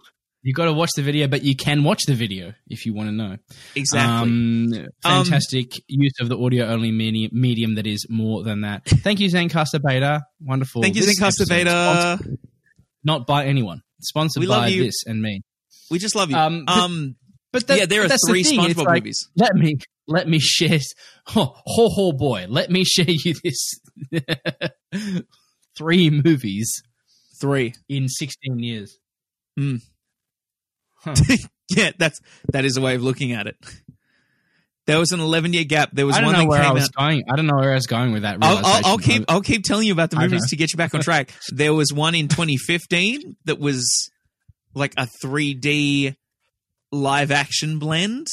You 0.42 0.54
got 0.54 0.66
to 0.66 0.72
watch 0.72 0.90
the 0.94 1.02
video, 1.02 1.26
but 1.26 1.42
you 1.42 1.56
can 1.56 1.82
watch 1.82 2.04
the 2.06 2.14
video 2.14 2.54
if 2.68 2.86
you 2.86 2.94
want 2.94 3.08
to 3.08 3.12
know. 3.14 3.36
exactly. 3.74 4.30
Um, 4.30 4.86
fantastic 5.02 5.72
use 5.88 6.12
of 6.20 6.28
the 6.28 6.38
audio 6.38 6.66
only 6.66 6.92
medium, 6.92 7.30
medium 7.34 7.74
that 7.74 7.86
is 7.86 8.06
more 8.08 8.44
than 8.44 8.60
that. 8.60 8.84
Thank 8.86 9.18
you, 9.20 9.28
Zencastr 9.28 9.80
Beta. 9.84 10.22
Wonderful. 10.40 10.80
Thank 10.80 10.94
you, 10.94 11.02
This 11.02 11.18
Zencastr 11.20 11.48
Beta. 11.48 12.18
Not 13.04 13.26
by 13.26 13.46
anyone. 13.46 13.82
Sponsored 14.00 14.40
We 14.40 14.46
love 14.46 14.62
by 14.62 14.68
you. 14.68 14.84
this 14.84 15.02
and 15.06 15.20
me. 15.20 15.42
We 15.90 15.98
just 15.98 16.14
love 16.14 16.30
you. 16.30 16.36
Um, 16.36 16.64
Um, 16.68 17.16
but- 17.52 17.66
But 17.66 17.78
yeah, 17.78 17.86
there 17.86 18.02
are 18.04 18.08
the 18.08 18.18
three 18.26 18.42
thing, 18.44 18.60
SpongeBob 18.60 18.84
like, 18.84 19.02
movies. 19.02 19.28
Let 19.36 19.54
me 19.54 19.76
let 20.06 20.28
me 20.28 20.38
share. 20.40 20.78
Oh, 21.36 21.52
ho 21.66 21.88
ho 21.90 22.12
boy, 22.12 22.46
let 22.48 22.70
me 22.70 22.84
share 22.84 23.04
you 23.10 23.34
this 23.44 23.74
three 25.76 26.10
movies 26.10 26.82
Three. 27.40 27.74
in 27.88 28.08
sixteen 28.08 28.58
years. 28.58 28.98
Hmm. 29.56 29.76
Huh. 30.94 31.14
yeah, 31.70 31.90
that's 31.98 32.18
that 32.52 32.64
is 32.64 32.76
a 32.76 32.80
way 32.80 32.94
of 32.94 33.02
looking 33.02 33.32
at 33.32 33.46
it. 33.46 33.56
There 34.86 34.98
was 34.98 35.12
an 35.12 35.20
11 35.20 35.52
year 35.52 35.64
gap. 35.64 35.90
There 35.92 36.06
was 36.06 36.16
I 36.16 36.20
don't 36.22 36.28
one 36.28 36.34
know 36.36 36.40
that 36.44 36.48
where 36.48 36.60
came 36.62 36.70
I 36.70 36.72
was 36.72 36.84
out. 36.84 36.94
going. 36.96 37.22
I 37.30 37.36
don't 37.36 37.46
know 37.46 37.56
where 37.56 37.72
I 37.72 37.74
was 37.74 37.86
going 37.86 38.12
with 38.12 38.22
that. 38.22 38.38
I'll, 38.40 38.64
I'll, 38.64 38.86
I'll 38.86 38.98
keep 38.98 39.22
I'll 39.28 39.42
keep 39.42 39.62
telling 39.64 39.86
you 39.86 39.92
about 39.92 40.08
the 40.10 40.16
movies 40.18 40.48
to 40.48 40.56
get 40.56 40.72
you 40.72 40.78
back 40.78 40.94
on 40.94 41.02
track. 41.02 41.30
there 41.52 41.74
was 41.74 41.92
one 41.92 42.14
in 42.14 42.28
2015 42.28 43.36
that 43.44 43.58
was 43.58 44.10
like 44.74 44.94
a 44.96 45.06
3D 45.22 46.16
live 46.90 47.30
action 47.30 47.78
blend. 47.78 48.28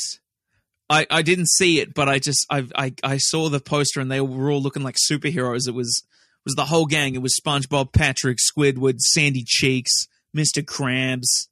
I, 0.89 1.08
I 1.10 1.22
didn't 1.22 1.50
see 1.50 1.80
it, 1.80 1.94
but 1.94 2.08
I 2.08 2.20
just 2.20 2.46
I, 2.50 2.68
I 2.76 2.94
I 3.04 3.18
saw 3.18 3.50
the 3.50 3.60
poster 3.60 4.00
and 4.00 4.12
they 4.12 4.22
were 4.22 4.52
all 4.52 4.62
looking 4.62 4.84
like 4.84 4.98
superheroes. 5.10 5.68
It 5.68 5.74
was 5.74 6.04
was 6.46 6.56
the 6.56 6.65
whole 6.65 6.86
gang. 6.86 7.15
It 7.15 7.22
was 7.22 7.39
SpongeBob, 7.39 7.91
Patrick, 7.91 8.38
Squidward, 8.38 9.00
Sandy 9.00 9.44
Cheeks, 9.44 9.91
Mr. 10.36 10.63
Krabs. 10.63 11.48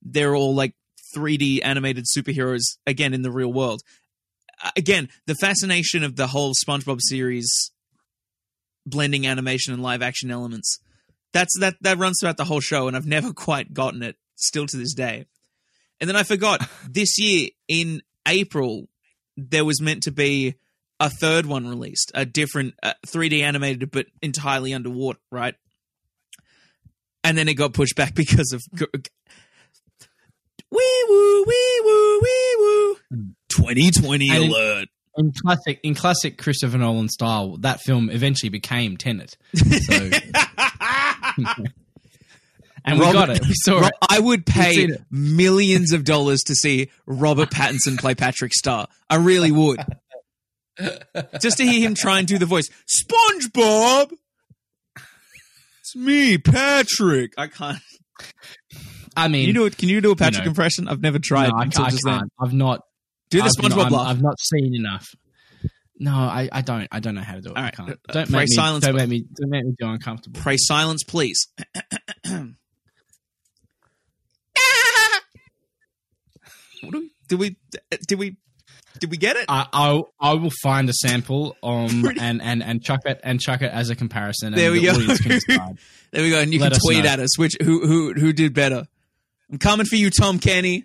They're 0.00 0.34
all 0.34 0.54
like 0.54 0.74
3D 1.16 1.60
animated 1.64 2.04
superheroes 2.04 2.76
again 2.86 3.14
in 3.14 3.22
the 3.22 3.32
real 3.32 3.52
world. 3.52 3.82
Again, 4.76 5.08
the 5.26 5.34
fascination 5.34 6.04
of 6.04 6.16
the 6.16 6.28
whole 6.28 6.54
SpongeBob 6.54 7.00
series 7.00 7.72
blending 8.86 9.26
animation 9.26 9.74
and 9.74 9.82
live 9.82 10.02
action 10.02 10.30
elements. 10.30 10.78
That's 11.32 11.58
that 11.58 11.76
that 11.82 11.98
runs 11.98 12.18
throughout 12.20 12.36
the 12.36 12.44
whole 12.44 12.60
show, 12.60 12.88
and 12.88 12.96
I've 12.96 13.06
never 13.06 13.32
quite 13.34 13.74
gotten 13.74 14.02
it 14.02 14.16
still 14.36 14.66
to 14.66 14.76
this 14.76 14.94
day. 14.94 15.26
And 16.00 16.08
then 16.08 16.16
I 16.16 16.22
forgot 16.22 16.66
this 16.88 17.18
year 17.18 17.48
in 17.68 18.02
April 18.26 18.88
there 19.36 19.64
was 19.64 19.80
meant 19.80 20.02
to 20.04 20.10
be 20.12 20.54
a 21.00 21.08
third 21.08 21.46
one 21.46 21.68
released, 21.68 22.10
a 22.14 22.24
different 22.26 22.74
uh, 22.82 22.94
3D 23.06 23.42
animated 23.42 23.90
but 23.90 24.06
entirely 24.20 24.74
underwater, 24.74 25.20
right? 25.30 25.54
And 27.22 27.38
then 27.38 27.48
it 27.48 27.54
got 27.54 27.72
pushed 27.72 27.94
back 27.96 28.14
because 28.16 28.52
of 28.52 28.62
wee 30.70 31.04
woo 31.08 31.44
wee 31.46 31.80
woo 31.84 32.20
wee 32.20 32.56
woo. 32.58 32.96
2020 33.48 34.28
And- 34.30 34.44
alert. 34.44 34.88
in 35.16 35.32
classic 35.44 35.80
in 35.82 35.94
classic 35.94 36.36
Christopher 36.38 36.78
Nolan 36.78 37.08
style, 37.08 37.56
that 37.58 37.80
film 37.80 38.10
eventually 38.10 38.50
became 38.50 38.96
Tenet. 38.96 39.36
So, 39.56 40.10
and 42.90 43.00
we 43.00 43.12
got 43.12 43.30
it. 43.30 43.40
We 43.46 43.52
saw 43.54 43.80
Ro- 43.80 43.86
it. 43.86 43.92
I 44.08 44.18
would 44.20 44.44
pay 44.46 44.88
millions 45.10 45.92
of 45.92 46.04
dollars 46.04 46.40
to 46.46 46.54
see 46.54 46.90
Robert 47.06 47.50
Pattinson 47.50 47.98
play 47.98 48.14
Patrick 48.14 48.52
Star. 48.54 48.86
I 49.10 49.16
really 49.16 49.50
would. 49.52 49.80
Just 51.40 51.56
to 51.58 51.64
hear 51.64 51.80
him 51.80 51.94
try 51.94 52.18
and 52.18 52.28
do 52.28 52.38
the 52.38 52.46
voice. 52.46 52.68
SpongeBob! 52.86 54.12
It's 55.80 55.96
me, 55.96 56.38
Patrick. 56.38 57.32
I 57.36 57.46
can't. 57.48 57.78
I 59.16 59.22
Can 59.24 59.32
mean, 59.32 59.46
you 59.48 59.52
do 59.52 59.64
it? 59.66 59.76
Can 59.76 59.88
you 59.88 60.00
do 60.00 60.12
a 60.12 60.16
Patrick 60.16 60.44
know. 60.44 60.50
impression? 60.50 60.86
I've 60.88 61.00
never 61.00 61.18
tried 61.18 61.48
no, 61.48 61.56
I, 61.58 61.62
until 61.64 61.84
I 61.84 61.90
can't. 61.90 62.32
I've 62.40 62.52
not 62.52 62.82
Do 63.30 63.38
the 63.38 63.44
I've 63.44 63.50
SpongeBob 63.52 63.76
not, 63.76 63.80
I'm- 63.84 63.92
laugh. 63.92 64.06
I've 64.08 64.22
not 64.22 64.40
seen 64.40 64.74
enough. 64.74 65.08
No, 66.00 66.12
I, 66.12 66.48
I 66.52 66.60
don't. 66.62 66.86
I 66.92 67.00
don't 67.00 67.16
know 67.16 67.22
how 67.22 67.34
to 67.34 67.40
do 67.40 67.50
it. 67.50 67.56
All 67.56 67.64
I 67.64 67.70
can't. 67.72 67.90
Uh, 67.90 68.12
Don't 68.12 68.30
pray 68.30 68.38
make 68.42 68.48
me. 68.50 68.54
silence, 68.54 68.84
don't 68.84 68.94
make 68.94 69.08
me. 69.08 69.24
Don't 69.34 69.50
make 69.50 69.64
me 69.64 69.74
feel 69.80 69.90
uncomfortable. 69.90 70.40
Pray 70.40 70.56
silence, 70.56 71.02
please. 71.02 71.48
what 76.82 76.92
do 76.92 77.00
we? 77.00 77.10
Did 77.28 77.38
we? 77.38 77.56
Did 78.06 78.18
we? 78.18 78.36
Did 79.00 79.10
we 79.10 79.16
get 79.16 79.36
it? 79.36 79.44
I, 79.48 79.66
I 79.72 80.02
I 80.20 80.34
will 80.34 80.52
find 80.62 80.88
a 80.88 80.92
sample 80.92 81.56
um 81.62 82.02
Pretty- 82.02 82.20
and, 82.20 82.42
and 82.42 82.62
and 82.62 82.82
chuck 82.82 83.00
it 83.04 83.20
and 83.22 83.40
chuck 83.40 83.62
it 83.62 83.70
as 83.72 83.90
a 83.90 83.94
comparison. 83.96 84.52
There 84.54 84.66
and 84.66 84.72
we 84.72 84.80
the 84.80 84.86
go. 84.86 84.92
audience 84.98 85.20
can 85.20 85.30
decide. 85.46 85.78
There 86.10 86.22
we 86.22 86.30
go, 86.30 86.40
and 86.40 86.52
you 86.52 86.58
Let 86.60 86.72
can 86.72 86.76
us 86.76 86.82
tweet 86.84 87.04
know. 87.04 87.10
at 87.10 87.20
us 87.20 87.38
which 87.38 87.56
who 87.62 87.86
who 87.86 88.14
who 88.14 88.32
did 88.32 88.54
better. 88.54 88.86
I'm 89.50 89.58
coming 89.58 89.86
for 89.86 89.96
you, 89.96 90.10
Tom 90.10 90.38
Kenny. 90.38 90.84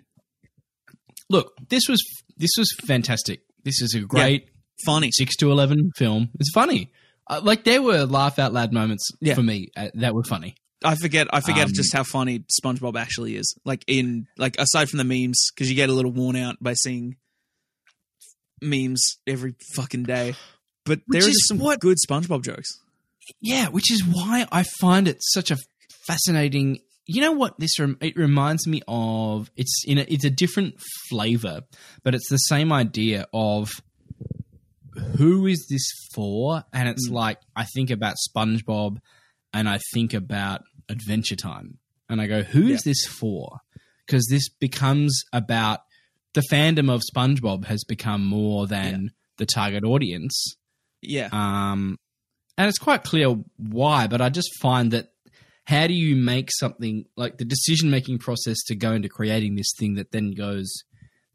Look, 1.30 1.52
this 1.68 1.88
was 1.88 2.02
this 2.36 2.50
was 2.58 2.68
fantastic. 2.86 3.40
This 3.64 3.80
is 3.80 3.94
a 3.94 4.00
great 4.00 4.48
Funny. 4.84 5.10
six 5.12 5.36
to 5.36 5.50
eleven 5.50 5.90
film. 5.96 6.28
It's 6.38 6.50
funny. 6.52 6.92
Uh, 7.26 7.40
like 7.42 7.64
there 7.64 7.80
were 7.82 8.04
laugh 8.04 8.38
out 8.38 8.52
loud 8.52 8.72
moments 8.72 9.08
Yeah. 9.20 9.34
for 9.34 9.42
me 9.42 9.68
uh, 9.76 9.88
that 9.94 10.14
were 10.14 10.24
funny. 10.24 10.56
I 10.82 10.96
forget. 10.96 11.28
I 11.32 11.40
forget 11.40 11.66
Um, 11.66 11.72
just 11.74 11.92
how 11.94 12.02
funny 12.02 12.44
SpongeBob 12.62 12.96
actually 12.98 13.36
is. 13.36 13.54
Like 13.64 13.84
in 13.86 14.26
like 14.36 14.58
aside 14.58 14.88
from 14.90 14.98
the 14.98 15.04
memes, 15.04 15.50
because 15.54 15.68
you 15.70 15.76
get 15.76 15.88
a 15.88 15.92
little 15.92 16.10
worn 16.12 16.36
out 16.36 16.56
by 16.60 16.74
seeing 16.74 17.16
memes 18.60 19.02
every 19.26 19.54
fucking 19.76 20.04
day. 20.04 20.34
But 20.84 21.00
there 21.08 21.26
is 21.26 21.46
some 21.48 21.58
what- 21.58 21.80
good 21.80 21.96
SpongeBob 22.06 22.42
jokes. 22.44 22.80
Yeah, 23.40 23.68
which 23.68 23.90
is 23.90 24.04
why 24.04 24.46
I 24.52 24.64
find 24.80 25.08
it 25.08 25.18
such 25.20 25.50
a 25.50 25.56
fascinating. 26.06 26.80
You 27.06 27.22
know 27.22 27.32
what? 27.32 27.58
This 27.58 27.78
rem- 27.78 27.96
it 28.02 28.16
reminds 28.16 28.66
me 28.66 28.82
of. 28.86 29.50
It's 29.56 29.82
in 29.86 29.98
a, 29.98 30.02
it's 30.08 30.24
a 30.24 30.30
different 30.30 30.74
flavor, 31.08 31.62
but 32.02 32.14
it's 32.14 32.28
the 32.28 32.36
same 32.36 32.70
idea 32.72 33.26
of 33.32 33.70
who 35.16 35.46
is 35.46 35.66
this 35.70 35.86
for? 36.14 36.64
And 36.72 36.88
it's 36.88 37.08
Mm. 37.08 37.12
like 37.14 37.38
I 37.56 37.64
think 37.64 37.90
about 37.90 38.16
SpongeBob, 38.28 38.98
and 39.54 39.68
I 39.68 39.78
think 39.94 40.12
about 40.12 40.62
Adventure 40.90 41.36
Time, 41.36 41.78
and 42.10 42.20
I 42.20 42.26
go, 42.26 42.42
who 42.42 42.64
is 42.68 42.84
Yeah. 42.84 42.90
this 42.90 43.06
for? 43.06 43.60
Because 44.06 44.26
this 44.28 44.50
becomes 44.50 45.22
about 45.32 45.80
the 46.34 46.42
fandom 46.52 46.92
of 46.92 47.00
SpongeBob 47.14 47.64
has 47.66 47.84
become 47.84 48.22
more 48.26 48.66
than 48.66 49.12
the 49.38 49.46
target 49.46 49.84
audience. 49.84 50.56
Yeah. 51.00 51.28
Um, 51.32 51.98
and 52.58 52.68
it's 52.68 52.78
quite 52.78 53.02
clear 53.04 53.28
why, 53.56 54.06
but 54.08 54.20
I 54.20 54.28
just 54.28 54.50
find 54.60 54.90
that 54.90 55.08
how 55.66 55.86
do 55.86 55.94
you 55.94 56.14
make 56.16 56.50
something 56.52 57.06
like 57.16 57.38
the 57.38 57.44
decision 57.46 57.90
making 57.90 58.18
process 58.18 58.58
to 58.66 58.74
go 58.74 58.92
into 58.92 59.08
creating 59.08 59.54
this 59.54 59.72
thing 59.78 59.94
that 59.94 60.12
then 60.12 60.32
goes, 60.32 60.70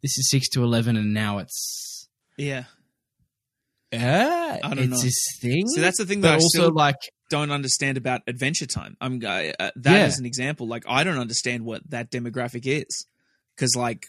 this 0.04 0.18
is 0.18 0.30
six 0.30 0.48
to 0.50 0.64
eleven, 0.64 0.96
and 0.96 1.14
now 1.14 1.40
it's 1.40 2.08
yeah. 2.38 2.66
yeah, 3.92 4.60
I 4.64 4.68
don't 4.70 4.80
it's 4.80 4.90
know. 4.92 5.02
this 5.02 5.20
thing. 5.42 5.68
So 5.70 5.82
that's 5.82 5.98
the 5.98 6.06
thing 6.06 6.22
but 6.22 6.28
that 6.28 6.34
I 6.34 6.36
also 6.36 6.48
still 6.50 6.74
like 6.74 6.96
don't 7.30 7.52
understand 7.52 7.98
about 7.98 8.22
Adventure 8.28 8.66
Time. 8.66 8.98
I'm 9.00 9.22
uh, 9.24 9.28
uh, 9.60 9.72
that 9.76 9.98
Yeah. 9.98 10.06
is 10.08 10.20
an 10.20 10.26
example. 10.26 10.68
Like 10.68 10.84
I 10.88 11.04
don't 11.04 11.18
understand 11.20 11.64
what 11.66 11.82
that 11.90 12.12
demographic 12.12 12.66
is 12.66 13.06
because 13.56 13.76
like 13.76 14.08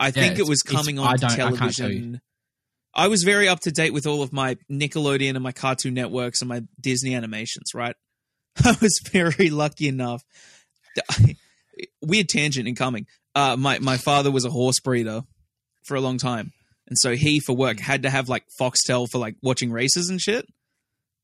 I 0.00 0.10
think 0.10 0.38
it 0.38 0.48
was 0.48 0.62
coming 0.62 0.98
on 0.98 1.16
to 1.18 1.26
I 1.26 1.28
can't 1.28 1.36
tell 1.36 1.50
you. 1.50 1.56
television. 1.56 2.20
I 2.96 3.08
was 3.08 3.22
very 3.24 3.48
up 3.48 3.60
to 3.60 3.70
date 3.70 3.92
with 3.92 4.06
all 4.06 4.22
of 4.22 4.32
my 4.32 4.56
Nickelodeon 4.70 5.30
and 5.34 5.42
my 5.42 5.52
Cartoon 5.52 5.94
Networks 5.94 6.40
and 6.42 6.48
my 6.48 6.62
Disney 6.80 7.14
animations. 7.14 7.72
Right, 7.74 7.96
I 8.64 8.76
was 8.80 9.00
very 9.12 9.50
lucky 9.50 9.88
enough. 9.88 10.22
Weird 12.02 12.28
tangent 12.28 12.68
incoming. 12.68 13.06
Uh, 13.34 13.56
my 13.56 13.78
my 13.80 13.96
father 13.96 14.30
was 14.30 14.44
a 14.44 14.50
horse 14.50 14.78
breeder 14.80 15.22
for 15.84 15.96
a 15.96 16.00
long 16.00 16.18
time, 16.18 16.52
and 16.86 16.96
so 16.98 17.16
he 17.16 17.40
for 17.40 17.52
work 17.54 17.80
had 17.80 18.02
to 18.04 18.10
have 18.10 18.28
like 18.28 18.44
Foxtel 18.60 19.08
for 19.10 19.18
like 19.18 19.34
watching 19.42 19.72
races 19.72 20.08
and 20.08 20.20
shit 20.20 20.46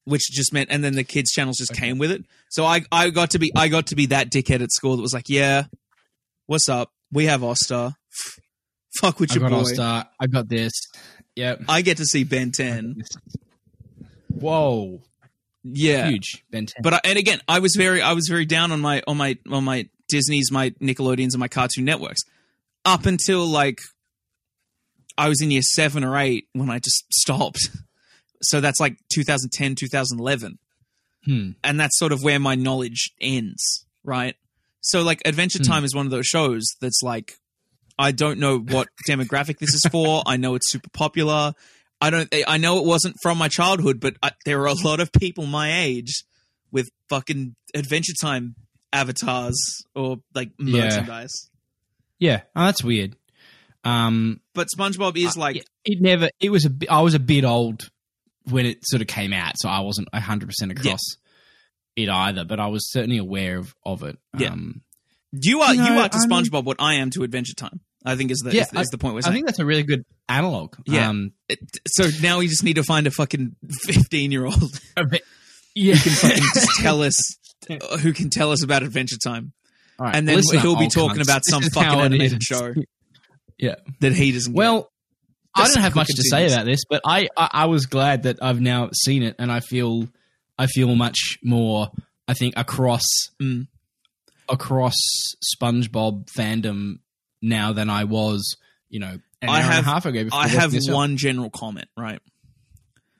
which 0.04 0.22
just 0.30 0.52
meant 0.52 0.70
and 0.70 0.82
then 0.82 0.94
the 0.94 1.04
kids 1.04 1.30
channels 1.30 1.56
just 1.58 1.72
Okay. 1.72 1.80
came 1.88 1.98
with 1.98 2.10
it. 2.10 2.24
So 2.50 2.64
i 2.64 2.82
i 2.90 3.10
got 3.10 3.30
to 3.30 3.38
be 3.38 3.52
i 3.56 3.68
got 3.68 3.88
to 3.88 3.96
be 3.96 4.06
that 4.06 4.30
dickhead 4.30 4.60
at 4.62 4.72
school 4.72 4.96
that 4.96 5.02
was 5.02 5.12
like 5.14 5.28
yeah 5.28 5.64
what's 6.46 6.68
up? 6.68 6.90
We 7.12 7.26
have 7.26 7.42
Ostar. 7.42 7.94
fuck 9.00 9.20
with 9.20 9.30
I 9.32 9.34
your 9.36 9.48
got 9.50 9.64
boy. 9.64 9.72
Star, 9.72 10.08
I 10.18 10.26
got 10.26 10.48
this. 10.48 10.72
Yep. 11.36 11.62
i 11.68 11.80
get 11.82 11.96
to 11.98 12.04
see 12.04 12.24
ben 12.24 12.50
10 12.52 13.02
Whoa, 14.28 15.00
yeah. 15.64 16.08
Huge. 16.08 16.44
Ben 16.50 16.66
10. 16.66 16.82
but 16.82 16.94
I, 16.94 17.00
and 17.04 17.18
again 17.18 17.40
i 17.48 17.58
was 17.60 17.74
very 17.76 18.00
i 18.02 18.12
was 18.14 18.26
very 18.28 18.46
down 18.46 18.72
on 18.72 18.80
my 18.80 19.02
on 19.06 19.16
my 19.16 19.36
on 19.50 19.64
my 19.64 19.88
disney's 20.08 20.50
my 20.50 20.70
nickelodeons 20.80 21.32
and 21.32 21.38
my 21.38 21.48
cartoon 21.48 21.84
networks. 21.84 22.20
Up 22.84 23.06
until 23.06 23.46
like 23.46 23.78
i 25.18 25.28
was 25.28 25.40
in 25.42 25.50
year 25.50 25.62
seven 25.62 26.02
or 26.04 26.16
eight 26.16 26.48
when 26.52 26.70
i 26.70 26.78
just 26.78 27.04
stopped 27.12 27.68
so 28.42 28.60
that's 28.60 28.80
like 28.80 28.96
2010 29.12 29.74
2011 29.74 30.58
Hmm. 31.26 31.50
and 31.62 31.78
that's 31.78 31.98
sort 31.98 32.12
of 32.12 32.22
where 32.22 32.40
my 32.40 32.54
knowledge 32.54 33.10
ends, 33.20 33.84
right? 34.02 34.34
So 34.80 35.02
like 35.02 35.20
Adventure 35.26 35.58
Hmm. 35.58 35.64
Time 35.70 35.84
is 35.84 35.94
one 35.94 36.06
of 36.06 36.10
those 36.10 36.26
shows 36.26 36.64
that's 36.80 37.02
like 37.02 37.34
I 37.98 38.12
don't 38.12 38.38
know 38.38 38.58
what 38.58 38.88
demographic 39.08 39.58
this 39.58 39.74
is 39.74 39.82
for. 39.92 40.22
I 40.24 40.38
know 40.38 40.54
it's 40.54 40.70
super 40.70 40.88
popular. 40.90 41.52
I 42.00 42.08
don't 42.08 42.34
I 42.48 42.56
know 42.56 42.78
it 42.78 42.86
wasn't 42.86 43.16
from 43.22 43.36
my 43.36 43.48
childhood, 43.48 44.00
but 44.00 44.14
I, 44.22 44.30
there 44.46 44.62
are 44.62 44.68
a 44.68 44.74
lot 44.82 45.00
of 45.00 45.12
people 45.12 45.44
my 45.44 45.80
age 45.82 46.24
with 46.72 46.88
fucking 47.10 47.54
Adventure 47.74 48.14
Time 48.18 48.54
avatars 48.90 49.58
or 49.94 50.16
like 50.34 50.52
merchandise. 50.58 51.50
Yeah, 52.18 52.40
oh, 52.56 52.64
that's 52.64 52.82
weird. 52.82 53.16
Um, 53.84 54.40
But 54.54 54.68
SpongeBob 54.74 55.16
is 55.16 55.36
like 55.36 55.56
it, 55.56 55.68
it 55.84 56.00
never. 56.00 56.30
It 56.40 56.50
was 56.50 56.64
a. 56.64 56.70
bit- 56.70 56.90
I 56.90 57.00
was 57.02 57.14
a 57.14 57.18
bit 57.18 57.44
old 57.44 57.90
when 58.48 58.66
it 58.66 58.78
sort 58.84 59.02
of 59.02 59.08
came 59.08 59.32
out, 59.32 59.54
so 59.56 59.68
I 59.68 59.80
wasn't 59.80 60.08
hundred 60.14 60.46
percent 60.46 60.72
across 60.72 61.00
it 61.96 62.08
either. 62.08 62.44
But 62.44 62.60
I 62.60 62.66
was 62.68 62.90
certainly 62.90 63.18
aware 63.18 63.58
of, 63.58 63.74
of 63.84 64.02
it. 64.02 64.18
Yeah. 64.38 64.48
Um, 64.52 64.82
you 65.32 65.60
are 65.60 65.74
You 65.74 65.82
you 65.84 65.92
are 66.00 66.08
to 66.08 66.16
I 66.16 66.26
mean- 66.26 66.44
SpongeBob 66.44 66.64
what 66.64 66.76
I 66.80 66.94
am 66.94 67.10
to 67.10 67.22
Adventure 67.22 67.54
Time. 67.54 67.80
I 68.04 68.16
think 68.16 68.30
is 68.30 68.38
the 68.38 68.54
Yeah, 68.54 68.62
is, 68.62 68.80
is 68.80 68.88
the 68.88 68.96
point 68.98 69.14
we're 69.14 69.20
I 69.26 69.30
think 69.30 69.44
that's 69.46 69.58
a 69.58 69.64
really 69.66 69.82
good 69.82 70.04
analog. 70.28 70.74
Yeah. 70.86 71.10
Um, 71.10 71.32
It- 71.48 71.58
so 71.86 72.08
now 72.22 72.38
we 72.38 72.48
just 72.48 72.64
need 72.64 72.76
to 72.76 72.82
find 72.82 73.06
a 73.06 73.10
fucking 73.10 73.56
fifteen 73.70 74.32
year 74.32 74.46
old 74.46 74.80
a 74.96 75.04
yeah. 75.74 75.94
who 75.94 76.00
can 76.10 76.12
fucking 76.30 76.44
just 76.54 76.68
tell 76.80 77.02
us 77.02 77.36
uh, 77.68 77.98
who 77.98 78.12
can 78.14 78.30
tell 78.30 78.52
us 78.52 78.64
about 78.64 78.82
Adventure 78.82 79.18
Time. 79.22 79.52
All 79.98 80.06
right, 80.06 80.16
and 80.16 80.26
then 80.26 80.40
he'll 80.62 80.78
be 80.78 80.88
talking 80.88 81.18
cunts. 81.20 81.24
about 81.24 81.42
some 81.44 81.62
fucking 81.62 81.82
how 81.90 82.00
animated 82.00 82.38
is. 82.40 82.44
show 82.46 82.72
Yeah. 83.58 83.74
that 84.00 84.14
he 84.14 84.32
doesn't. 84.32 84.52
get. 84.54 84.56
Well, 84.58 84.89
I 85.54 85.66
don't 85.66 85.82
have 85.82 85.94
much 85.96 86.08
to 86.08 86.22
say 86.22 86.46
about 86.46 86.64
this, 86.66 86.80
but 86.88 87.00
I, 87.04 87.28
I 87.36 87.48
I 87.52 87.66
was 87.66 87.86
glad 87.86 88.22
that 88.24 88.38
I've 88.42 88.60
now 88.60 88.90
seen 88.92 89.22
it, 89.22 89.36
and 89.38 89.50
I 89.50 89.60
feel 89.60 90.08
I 90.58 90.66
feel 90.66 90.94
much 90.94 91.38
more. 91.42 91.90
I 92.28 92.34
think 92.34 92.54
across 92.56 93.02
Mm. 93.42 93.66
across 94.48 94.94
SpongeBob 95.56 96.28
fandom 96.30 96.98
now 97.42 97.72
than 97.72 97.90
I 97.90 98.04
was, 98.04 98.56
you 98.88 99.00
know, 99.00 99.18
an 99.42 99.48
I 99.48 99.60
have- 99.60 99.84
half 99.84 100.06
ago. 100.06 100.24
Before 100.24 100.38
I 100.38 100.46
have 100.48 100.70
this 100.72 100.88
up. 100.88 100.94
one 100.94 101.16
general 101.16 101.50
comment. 101.50 101.88
Right? 101.96 102.20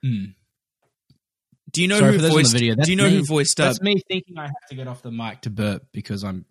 Mm. 0.04 0.34
Do 1.72 1.82
you 1.82 1.88
know 1.88 1.98
Sorry 2.00 2.12
who 2.12 2.18
on 2.18 2.22
the 2.24 2.28
voiced? 2.30 2.52
video. 2.52 2.74
That's 2.74 2.86
do 2.86 2.92
you 2.92 2.96
know 2.96 3.08
me. 3.08 3.16
who 3.18 3.24
voiced? 3.24 3.60
Uh, 3.60 3.64
That's 3.66 3.80
me 3.80 4.00
thinking 4.08 4.38
I 4.38 4.42
have 4.44 4.68
to 4.70 4.74
get 4.76 4.88
off 4.88 5.02
the 5.02 5.12
mic 5.12 5.42
to 5.42 5.50
burp 5.50 5.86
because 5.92 6.24
I'm 6.24 6.44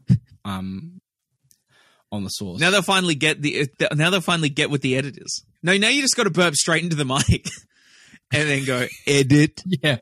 um 0.46 1.02
on 2.12 2.24
the 2.24 2.30
source. 2.30 2.60
now 2.60 2.72
they'll 2.72 2.82
finally 2.82 3.16
get 3.16 3.42
the. 3.42 3.68
uh, 3.82 3.96
Now 3.96 4.10
they'll 4.10 4.22
finally 4.22 4.50
get 4.50 4.70
with 4.70 4.82
the 4.82 4.96
editors. 4.98 5.44
No, 5.64 5.78
now 5.78 5.90
you 5.90 6.02
just 6.02 6.16
got 6.16 6.24
to 6.24 6.30
burp 6.32 6.56
straight 6.56 6.84
into 6.84 6.96
the 6.96 7.06
mic, 7.06 7.46
and 8.34 8.50
then 8.50 8.66
go 8.66 8.86
edit. 9.08 9.62
yeah. 9.84 9.98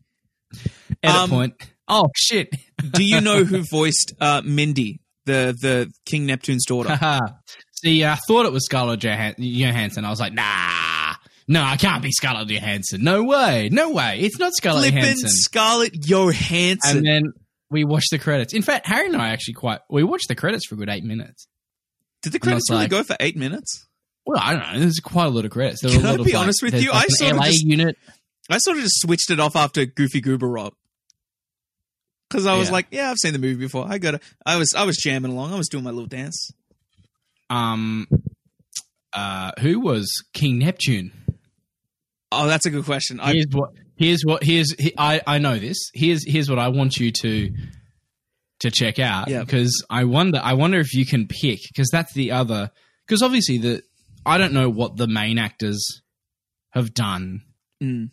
Edit 1.03 1.15
Um, 1.21 1.29
point. 1.29 1.53
Oh 1.87 2.09
shit. 2.15 2.49
Do 2.93 3.03
you 3.03 3.21
know 3.21 3.43
who 3.43 3.63
voiced 3.71 4.13
uh, 4.19 4.41
Mindy, 4.45 4.99
the 5.25 5.55
the 5.59 5.91
King 6.05 6.25
Neptune's 6.25 6.65
daughter? 6.65 6.97
See, 7.83 8.03
I 8.03 8.15
thought 8.27 8.45
it 8.45 8.51
was 8.51 8.65
Scarlett 8.65 9.01
Johansson. 9.01 10.03
I 10.03 10.09
was 10.09 10.19
like, 10.19 10.33
nah, 10.33 11.13
no, 11.47 11.61
I 11.63 11.77
can't 11.77 12.01
be 12.01 12.11
Scarlett 12.11 12.47
Johansson. 12.49 13.03
No 13.03 13.23
way, 13.23 13.69
no 13.71 13.91
way. 13.91 14.19
It's 14.21 14.39
not 14.39 14.53
Scarlett 14.53 14.83
Flippin' 14.83 15.01
Johansson. 15.01 15.29
Scarlett 15.29 15.93
Johansson. 15.93 16.97
And 16.97 17.05
then 17.05 17.33
we 17.69 17.83
watched 17.83 18.09
the 18.11 18.17
credits. 18.19 18.53
In 18.53 18.63
fact, 18.63 18.87
Harry 18.87 19.05
and 19.07 19.15
I 19.15 19.29
actually 19.29 19.53
quite 19.55 19.79
we 19.89 20.03
watched 20.03 20.27
the 20.27 20.35
credits 20.35 20.65
for 20.65 20.75
a 20.75 20.77
good 20.77 20.89
eight 20.89 21.03
minutes. 21.03 21.47
Did 22.27 22.33
the 22.33 22.39
credits 22.39 22.69
really 22.69 22.83
like- 22.83 22.89
go 22.91 23.03
for 23.03 23.15
eight 23.19 23.35
minutes? 23.37 23.85
Well, 24.25 24.39
I 24.43 24.53
don't 24.55 24.73
know. 24.73 24.79
There's 24.79 24.99
quite 24.99 25.25
a 25.27 25.29
lot 25.29 25.45
of 25.45 25.51
credits. 25.51 25.81
There 25.81 25.91
Can 25.95 26.05
I 26.05 26.11
lot 26.11 26.19
of, 26.19 26.25
be 26.25 26.33
like, 26.33 26.41
honest 26.43 26.61
with 26.61 26.73
you? 26.81 26.91
like 26.91 27.05
I 27.05 27.07
sort 27.07 27.31
of 27.31 27.37
LA 27.37 27.45
just- 27.45 27.63
unit. 27.65 27.97
I 28.49 28.57
sort 28.59 28.77
of 28.77 28.83
just 28.83 29.01
switched 29.01 29.29
it 29.31 29.39
off 29.39 29.55
after 29.55 29.85
Goofy 29.85 30.21
Goober 30.21 30.47
Rock. 30.47 30.73
Because 32.29 32.45
I 32.45 32.57
was 32.57 32.67
Yeah. 32.67 32.73
like, 32.73 32.87
yeah, 32.91 33.09
I've 33.09 33.17
seen 33.17 33.31
the 33.33 33.39
movie 33.39 33.55
before. 33.59 33.85
I 33.87 33.97
got 33.99 34.11
to 34.11 34.19
I 34.45 34.57
was 34.57 34.73
I 34.75 34.83
was 34.83 34.97
jamming 34.97 35.31
along. 35.31 35.53
I 35.53 35.57
was 35.57 35.69
doing 35.69 35.83
my 35.85 35.91
little 35.91 36.07
dance. 36.07 36.51
Um, 37.49 38.07
uh, 39.13 39.51
who 39.61 39.79
was 39.79 40.11
King 40.33 40.59
Neptune? 40.59 41.11
Oh, 42.31 42.47
that's 42.47 42.65
a 42.65 42.69
good 42.69 42.83
question. 42.83 43.21
I, 43.21 43.31
here's 43.33 43.47
what 43.51 43.71
here's 43.95 44.23
what 44.25 44.43
here's 44.43 44.73
he, 44.77 44.93
I 44.97 45.21
I 45.25 45.37
know 45.37 45.57
this. 45.57 45.89
Here's 45.93 46.29
here's 46.29 46.49
what 46.49 46.59
I 46.59 46.67
want 46.67 46.97
you 46.97 47.11
to 47.21 47.49
to 48.59 48.71
check 48.71 48.99
out 48.99 49.29
Yeah. 49.29 49.43
because 49.43 49.85
I 49.89 50.03
wonder 50.05 50.39
I 50.43 50.53
wonder 50.53 50.79
if 50.79 50.93
you 50.93 51.05
can 51.05 51.27
pick 51.27 51.59
because 51.71 51.89
that's 51.91 52.13
the 52.13 52.31
other 52.31 52.71
because 53.05 53.21
obviously 53.21 53.57
the 53.59 53.83
I 54.25 54.37
don't 54.37 54.53
know 54.53 54.69
what 54.69 54.97
the 54.97 55.07
main 55.07 55.37
actors 55.37 56.01
have 56.71 56.93
done 56.93 57.41
Mm. 57.83 58.09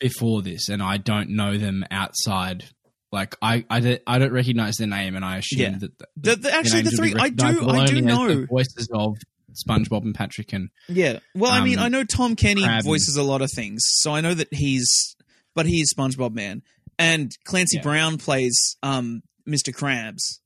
before 0.00 0.42
this 0.42 0.68
and 0.68 0.82
I 0.82 0.96
don't 0.96 1.30
know 1.30 1.56
them 1.56 1.84
outside 1.90 2.64
like 3.12 3.36
I 3.40 3.64
I, 3.70 3.78
don't- 3.80 4.02
I 4.06 4.18
don't 4.18 4.32
recognize 4.32 4.76
their 4.76 4.88
name 4.88 5.14
and 5.14 5.24
I 5.24 5.36
assume 5.38 5.60
Yeah. 5.60 5.78
that 5.78 5.98
the, 5.98 6.06
The- 6.16 6.36
the- 6.36 6.52
actually, 6.52 6.82
the 6.82 6.90
names 6.90 7.00
would 7.00 7.04
be 7.06 7.10
three- 7.12 7.20
I 7.20 7.28
do- 7.28 7.68
I 7.70 7.86
do 7.86 8.00
know. 8.00 8.28
the 8.28 8.46
voices 8.46 8.88
of 8.92 9.16
SpongeBob 9.54 10.02
and 10.02 10.14
Patrick 10.14 10.52
and 10.54 10.70
Yeah. 10.88 11.18
Well, 11.34 11.52
I 11.52 11.62
mean, 11.62 11.78
Um, 11.78 11.84
I 11.84 11.88
know 11.88 12.04
Tom 12.04 12.34
Kenny 12.36 12.62
Crab 12.62 12.76
and- 12.78 12.84
voices 12.84 13.16
a 13.16 13.22
lot 13.22 13.42
of 13.42 13.50
things, 13.52 13.82
so 13.86 14.14
I 14.14 14.22
know 14.22 14.32
that 14.34 14.48
he's, 14.52 15.14
but 15.54 15.66
he's 15.66 15.92
SpongeBob 15.94 16.32
Man, 16.32 16.62
and 16.98 17.30
Clancy 17.44 17.76
Yeah. 17.76 17.82
Brown 17.82 18.16
plays 18.18 18.76
um, 18.82 19.22
Mr. 19.46 19.74
Krabs. 19.74 20.38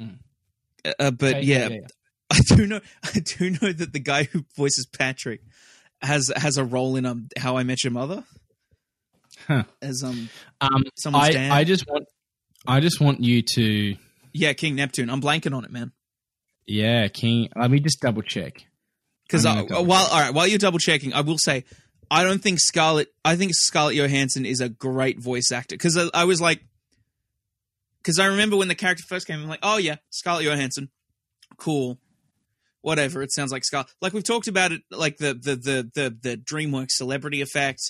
Mm. 0.00 0.18
Uh, 0.84 0.92
Uh, 0.98 1.10
but 1.10 1.36
Okay, 1.36 1.42
yeah, 1.42 1.68
I 2.30 2.40
do 2.40 2.66
know. 2.66 2.80
I 3.04 3.18
do 3.20 3.50
know 3.50 3.72
that 3.72 3.92
the 3.92 3.98
guy 4.00 4.24
who 4.24 4.44
voices 4.56 4.86
Patrick 4.86 5.40
has 6.02 6.30
has 6.36 6.56
a 6.58 6.64
role 6.64 6.96
in 6.96 7.06
um 7.06 7.28
How 7.38 7.56
I 7.56 7.62
Met 7.62 7.82
Your 7.84 7.92
Mother 7.92 8.24
Huh. 9.46 9.64
as 9.82 10.02
um 10.04 10.28
Um, 10.60 10.84
someone's 10.96 11.28
I, 11.28 11.32
dad. 11.32 11.52
I 11.52 11.64
just 11.64 11.86
want 11.88 12.04
I 12.66 12.80
just 12.80 13.00
want 13.00 13.22
you 13.22 13.42
to 13.42 13.96
yeah, 14.32 14.52
King 14.52 14.74
Neptune. 14.74 15.08
I'm 15.08 15.22
blanking 15.22 15.54
on 15.56 15.64
it, 15.64 15.70
man. 15.70 15.92
yeah 16.66 17.08
King. 17.08 17.48
Let 17.56 17.70
me 17.70 17.80
just 17.80 18.00
double 18.00 18.22
check. 18.22 18.66
Because 19.26 19.44
I'm 19.46 19.66
while 19.68 20.06
all 20.06 20.20
right, 20.20 20.32
while 20.34 20.46
you're 20.46 20.58
double 20.58 20.78
checking, 20.78 21.12
I 21.14 21.22
will 21.22 21.38
say 21.38 21.64
I 22.10 22.22
don't 22.22 22.40
think 22.42 22.60
Scarlett. 22.60 23.08
I 23.24 23.34
think 23.36 23.52
Scarlett 23.54 23.96
Johansson 23.96 24.46
is 24.46 24.60
a 24.60 24.68
great 24.68 25.18
voice 25.18 25.50
actor. 25.52 25.74
Because 25.74 25.96
I, 25.96 26.08
I 26.14 26.24
was 26.24 26.40
like, 26.40 26.60
because 28.06 28.20
I 28.20 28.26
remember 28.26 28.56
when 28.56 28.68
the 28.68 28.76
character 28.76 29.02
first 29.08 29.26
came, 29.26 29.40
I'm 29.42 29.48
like, 29.48 29.58
oh 29.64 29.78
yeah, 29.78 29.96
Scarlett 30.10 30.44
Johansson, 30.44 30.90
cool, 31.56 31.98
whatever. 32.82 33.20
It 33.22 33.32
sounds 33.32 33.50
like 33.50 33.64
Scar. 33.64 33.84
Like 34.00 34.12
we've 34.12 34.22
talked 34.22 34.46
about 34.46 34.70
it, 34.70 34.82
like 34.92 35.16
the 35.16 35.34
the 35.34 35.56
the 35.56 35.90
the 35.94 36.16
the 36.22 36.36
DreamWorks 36.36 36.92
celebrity 36.92 37.40
effect, 37.40 37.80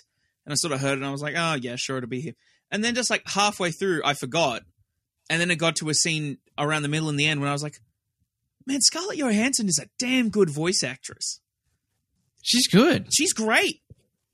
and 0.46 0.52
I 0.52 0.56
sort 0.56 0.72
of 0.72 0.80
heard 0.80 0.92
it, 0.92 0.98
and 0.98 1.04
I 1.06 1.10
was 1.10 1.20
like, 1.20 1.34
oh 1.36 1.54
yeah, 1.60 1.76
sure, 1.76 1.98
it'll 1.98 2.08
be 2.08 2.22
here. 2.22 2.32
And 2.70 2.82
then 2.82 2.94
just 2.94 3.10
like 3.10 3.22
halfway 3.26 3.70
through, 3.72 4.00
I 4.04 4.14
forgot, 4.14 4.62
and 5.28 5.38
then 5.40 5.50
it 5.50 5.56
got 5.56 5.76
to 5.76 5.90
a 5.90 5.94
scene 5.94 6.38
around 6.58 6.80
the 6.82 6.88
middle 6.88 7.10
and 7.10 7.20
the 7.20 7.26
end 7.26 7.40
when 7.40 7.50
I 7.50 7.52
was 7.52 7.62
like, 7.62 7.76
man, 8.66 8.80
Scarlett 8.80 9.18
Johansson 9.18 9.68
is 9.68 9.78
a 9.78 9.86
damn 9.98 10.30
good 10.30 10.48
voice 10.48 10.82
actress 10.82 11.40
She's 12.42 12.66
good. 12.68 13.12
she's 13.12 13.32
great. 13.34 13.82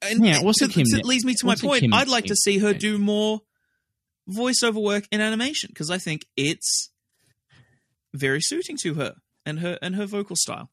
And 0.01 0.25
Yeah, 0.25 0.43
what's 0.43 0.61
Kim 0.61 0.85
to- 0.85 1.03
leads 1.07 1.25
me 1.25 1.35
to 1.35 1.47
my 1.47 1.51
what's 1.53 1.63
point. 1.63 1.93
I'd 1.93 2.09
like 2.09 2.27
to 2.27 2.37
see 2.37 2.59
her 2.59 2.73
do 2.75 2.99
more 2.99 3.41
voiceover 4.31 4.83
work 4.83 5.05
in 5.11 5.21
animation 5.21 5.69
because 5.73 5.91
I 5.91 5.99
think 5.99 6.27
it's 6.37 6.91
very 8.15 8.41
suiting 8.41 8.77
to 8.83 8.95
her 8.95 9.15
and 9.47 9.61
her 9.61 9.79
and 9.83 9.97
her 9.97 10.07
vocal 10.07 10.37
style. 10.37 10.71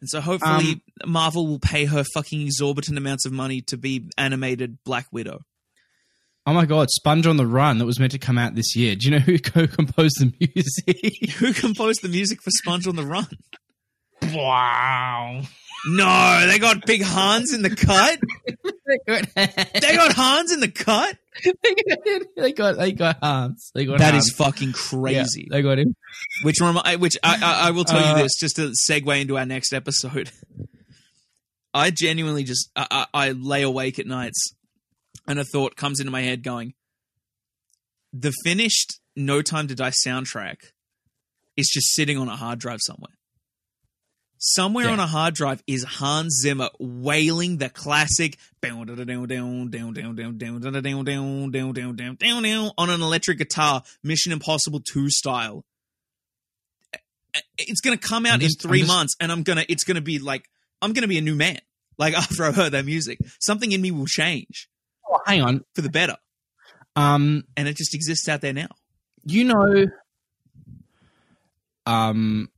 And 0.00 0.08
so 0.10 0.20
hopefully 0.20 0.82
Um, 1.02 1.10
Marvel 1.10 1.46
will 1.46 1.58
pay 1.58 1.86
her 1.86 2.04
fucking 2.14 2.42
exorbitant 2.42 2.98
amounts 2.98 3.24
of 3.24 3.32
money 3.32 3.60
to 3.62 3.76
be 3.76 4.08
animated 4.18 4.78
Black 4.84 5.06
Widow. 5.12 5.40
Oh 6.46 6.52
my 6.52 6.66
god, 6.66 6.90
Sponge 6.90 7.26
on 7.26 7.38
the 7.38 7.46
Run 7.46 7.78
that 7.78 7.86
was 7.86 7.98
meant 7.98 8.12
to 8.12 8.18
come 8.18 8.36
out 8.36 8.54
this 8.54 8.76
year. 8.76 8.96
Do 8.96 9.06
you 9.06 9.12
know 9.12 9.18
who 9.18 9.38
co-composed 9.38 10.16
the 10.20 10.32
music? 10.38 11.30
Who 11.38 11.54
composed 11.54 12.02
the 12.02 12.08
music 12.10 12.42
for 12.42 12.50
Sponge 12.50 12.86
on 12.86 12.96
the 12.96 13.06
Run? 13.06 13.26
wow. 14.32 15.40
No, 15.86 16.46
they 16.46 16.58
got 16.58 16.86
Big 16.86 17.02
Hans 17.02 17.52
in 17.52 17.62
the 17.62 17.74
cut. 17.74 18.18
They 19.06 19.96
got 19.96 20.12
Hans 20.12 20.52
in 20.52 20.60
the 20.60 20.70
cut. 20.70 21.16
they 22.36 22.52
got 22.52 22.76
they 22.76 22.92
got 22.92 23.18
Hans. 23.20 23.70
They 23.74 23.84
got 23.86 23.98
That 23.98 24.12
Hans. 24.12 24.26
is 24.26 24.32
fucking 24.36 24.68
Yeah, 24.68 24.74
crazy. 24.74 25.48
they 25.50 25.62
got 25.62 25.78
him. 25.78 25.96
Which 26.42 26.60
remi- 26.60 26.96
which 26.96 27.16
I, 27.22 27.38
I, 27.42 27.68
I 27.68 27.70
will 27.72 27.84
tell 27.84 27.98
Uh, 27.98 28.16
you 28.16 28.22
this 28.22 28.38
just 28.38 28.56
to 28.56 28.72
segue 28.88 29.20
into 29.20 29.36
our 29.38 29.46
next 29.46 29.72
episode. 29.72 30.30
I 31.74 31.90
genuinely 31.90 32.44
just 32.44 32.70
I, 32.76 32.86
I, 32.90 33.06
I 33.28 33.30
lay 33.32 33.62
awake 33.62 33.98
at 33.98 34.06
nights, 34.06 34.54
and 35.26 35.38
a 35.40 35.44
thought 35.44 35.74
comes 35.76 35.98
into 35.98 36.12
my 36.12 36.22
head 36.22 36.42
going, 36.44 36.74
the 38.12 38.32
finished 38.44 39.00
No 39.16 39.42
Time 39.42 39.66
to 39.68 39.74
Die 39.74 39.90
soundtrack 40.06 40.56
is 41.56 41.68
just 41.72 41.94
sitting 41.94 42.16
on 42.16 42.28
a 42.28 42.36
hard 42.36 42.60
drive 42.60 42.78
somewhere. 42.80 43.16
Somewhere 44.46 44.84
Yeah. 44.84 44.92
on 44.92 45.00
a 45.00 45.06
hard 45.06 45.34
drive 45.34 45.62
is 45.66 45.84
Hans 45.84 46.38
Zimmer 46.42 46.68
wailing 46.78 47.56
the 47.56 47.70
classic 47.70 48.36
down 48.60 48.86
down 48.86 49.26
down 49.26 49.70
on 52.76 52.90
an 52.90 53.00
electric 53.00 53.38
guitar, 53.38 53.82
Mission 54.02 54.32
Impossible 54.32 54.80
2 54.80 55.08
style. 55.08 55.64
It's 57.56 57.80
gonna 57.80 57.96
come 57.96 58.26
out 58.26 58.40
just- 58.40 58.62
in 58.62 58.68
3 58.68 58.80
just- 58.80 58.88
months 58.88 59.16
and 59.18 59.32
I'm 59.32 59.44
gonna 59.44 59.64
it's 59.66 59.84
gonna 59.84 60.02
be 60.02 60.18
like 60.18 60.46
I'm 60.82 60.92
gonna 60.92 61.08
be 61.08 61.16
a 61.16 61.22
new 61.22 61.36
man. 61.36 61.60
Like 61.96 62.12
after 62.14 62.44
I 62.44 62.52
heard 62.52 62.72
that 62.72 62.84
music. 62.84 63.20
Something 63.40 63.72
in 63.72 63.80
me 63.80 63.92
will 63.92 64.06
change 64.06 64.68
Oh, 65.08 65.20
hang 65.24 65.40
on. 65.40 65.64
for 65.74 65.80
the 65.80 65.88
better. 65.88 66.18
Um, 66.96 67.44
And 67.56 67.66
it 67.66 67.78
just 67.78 67.94
exists 67.94 68.28
out 68.28 68.42
there 68.42 68.52
now. 68.52 68.68
you 69.24 69.44
know, 69.44 69.86
um, 71.86 72.50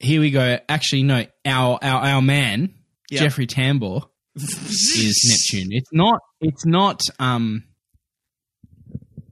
here 0.00 0.20
we 0.20 0.30
go. 0.30 0.58
Actually, 0.68 1.04
no, 1.04 1.24
our 1.46 1.78
our 1.82 2.00
our 2.02 2.22
man 2.22 2.74
Yeah. 3.10 3.20
Jeffrey 3.20 3.46
Tambor 3.46 4.02
is 4.36 5.46
Neptune. 5.52 5.72
It's 5.72 5.90
not. 5.92 6.20
It's 6.40 6.64
not. 6.66 7.00
Um, 7.18 7.64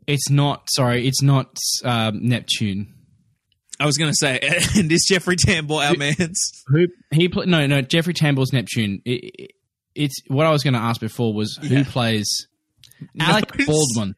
it's 0.07 0.31
not. 0.31 0.69
Sorry, 0.71 1.07
it's 1.07 1.23
not 1.23 1.57
um, 1.85 2.21
Neptune. 2.27 2.95
I 3.81 3.87
was 3.87 3.97
gonna 3.97 4.15
say, 4.15 4.41
and 4.77 4.91
is 4.91 5.07
Jeffrey 5.09 5.37
Tambor 5.37 5.87
our 5.89 5.97
man's? 5.97 6.51
Who 6.69 6.87
he? 7.13 7.29
Pl- 7.29 7.47
no, 7.47 7.67
no. 7.67 7.81
Jeffrey 7.83 8.15
Tambor's 8.15 8.53
Neptune. 8.53 9.01
It, 9.05 9.31
it, 9.39 9.51
it's 9.95 10.17
what 10.29 10.47
I 10.47 10.51
was 10.51 10.63
going 10.63 10.75
to 10.75 10.81
ask 10.81 11.01
before 11.01 11.33
was 11.35 11.59
Yeah. 11.63 11.79
who 11.79 11.85
plays 11.85 12.29
Alec 13.21 13.59
No, 13.59 13.67
Baldwin. 13.67 14.15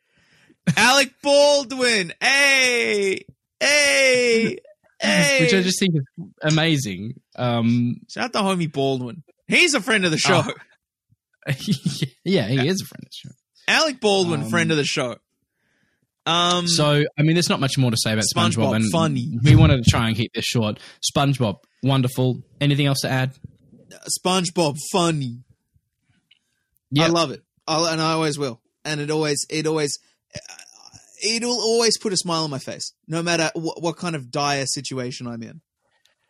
Alec 0.76 1.12
Baldwin. 1.22 2.12
Hey, 2.20 3.24
hey, 3.60 4.58
hey. 5.00 5.38
which 5.40 5.54
I 5.54 5.62
just 5.62 5.78
think 5.80 5.94
is 5.96 6.04
amazing. 6.42 7.14
Um, 7.36 7.96
Shout 8.08 8.24
out 8.24 8.32
to 8.32 8.38
homie 8.40 8.70
Baldwin. 8.72 9.22
He's 9.48 9.74
a 9.74 9.80
friend 9.80 10.04
of 10.04 10.10
the 10.10 10.18
show. 10.18 10.42
yeah, 12.24 12.46
he 12.48 12.68
is 12.68 12.82
a 12.82 12.86
friend 12.86 13.02
of 13.04 13.08
the 13.10 13.10
show. 13.12 13.30
Alec 13.68 14.00
Baldwin, 14.00 14.42
Um, 14.42 14.50
friend 14.50 14.70
of 14.70 14.76
the 14.76 14.84
show. 14.84 15.16
Um, 16.26 16.68
So, 16.68 17.04
I 17.18 17.22
mean, 17.22 17.34
there's 17.34 17.48
not 17.48 17.60
much 17.60 17.78
more 17.78 17.90
to 17.90 17.96
say 17.96 18.12
about 18.12 18.24
SpongeBob. 18.36 18.52
SpongeBob, 18.54 18.76
and 18.76 18.84
funny. 18.92 19.38
We 19.42 19.56
wanted 19.56 19.82
to 19.84 19.90
try 19.90 20.08
and 20.08 20.16
keep 20.16 20.32
this 20.34 20.44
short. 20.44 20.78
SpongeBob, 21.16 21.56
wonderful. 21.82 22.42
Anything 22.60 22.86
else 22.86 23.00
to 23.00 23.08
add? 23.10 23.32
SpongeBob, 24.22 24.76
funny. 24.92 25.38
I 26.98 27.06
love 27.06 27.30
it, 27.30 27.42
I'll, 27.66 27.86
and 27.86 28.00
I 28.00 28.12
always 28.12 28.38
will. 28.38 28.60
And 28.84 29.00
it 29.00 29.10
always, 29.10 29.46
it 29.48 29.66
always, 29.66 29.98
it'll 31.24 31.60
always 31.60 31.98
put 31.98 32.12
a 32.12 32.16
smile 32.16 32.44
on 32.44 32.50
my 32.50 32.58
face, 32.58 32.92
no 33.08 33.22
matter 33.22 33.50
wh- 33.54 33.80
what 33.82 33.96
kind 33.96 34.14
of 34.16 34.30
dire 34.30 34.66
situation 34.66 35.26
I'm 35.26 35.42
in. 35.42 35.60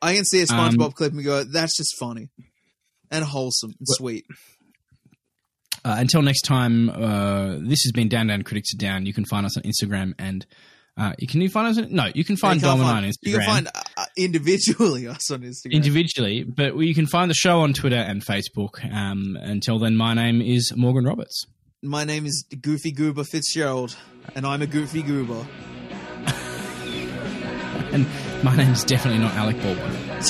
I 0.03 0.14
can 0.14 0.24
see 0.24 0.38
a 0.40 0.42
Um, 0.42 0.48
SpongeBob 0.76 0.94
clip 0.94 1.12
and 1.12 1.22
go, 1.24 1.44
"That's 1.44 1.76
just 1.76 1.96
funny 1.98 2.31
and 3.11 3.24
wholesome 3.24 3.72
and 3.79 3.87
sweet." 3.88 4.24
Uh, 5.85 5.96
until 5.98 6.20
next 6.22 6.42
time, 6.42 6.90
uh, 6.90 7.57
this 7.61 7.83
has 7.85 7.92
been 7.94 8.09
Down 8.09 8.26
Down 8.26 8.42
Critics 8.42 8.74
Are 8.74 8.79
Down. 8.79 9.07
You 9.07 9.14
can 9.14 9.24
find 9.24 9.46
us 9.46 9.57
on 9.57 9.62
Instagram 9.62 10.12
and 10.18 10.44
uh, 10.98 11.12
you 11.18 11.26
can 11.26 11.40
you 11.40 11.48
find 11.48 11.68
us 11.68 11.79
on, 11.79 11.94
no, 11.94 12.11
you 12.14 12.24
can 12.24 12.37
find 12.37 12.61
Dom 12.61 12.81
and 12.81 12.88
I 12.88 12.96
on 12.98 13.05
Instagram. 13.05 13.14
You 13.22 13.33
can 13.38 13.46
find 13.46 13.68
uh, 13.96 14.05
individually 14.18 15.07
us 15.07 15.31
on 15.31 15.40
Instagram. 15.40 15.72
individually, 15.72 16.44
but 16.44 16.76
you 16.76 16.94
can 16.94 17.07
find 17.07 17.31
the 17.31 17.35
show 17.35 17.61
on 17.61 17.72
Twitter 17.72 17.96
and 17.96 18.22
Facebook. 18.24 18.85
Um, 18.92 19.38
until 19.40 19.79
then, 19.79 19.96
my 19.96 20.12
name 20.12 20.42
is 20.42 20.72
Morgan 20.76 21.05
Roberts. 21.05 21.46
My 21.83 22.05
name 22.05 22.27
is 22.27 22.45
Goofy 22.61 22.93
Goober 22.93 23.25
Fitzgerald, 23.25 23.97
and 24.35 24.47
I'm 24.47 24.61
a 24.61 24.66
Goofy 24.66 25.03
Goober. 25.03 25.47
And 27.93 28.07
my 28.45 28.55
name 28.55 28.71
is 28.71 28.85
definitely 28.85 29.19
not 29.19 29.35
Alec 29.35 29.57
Baldwin. 29.62 29.90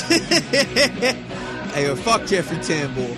hey, 1.73 1.85
yo, 1.85 1.95
fuck 1.95 2.25
Jeffrey 2.25 2.57
Tambor. 2.57 3.15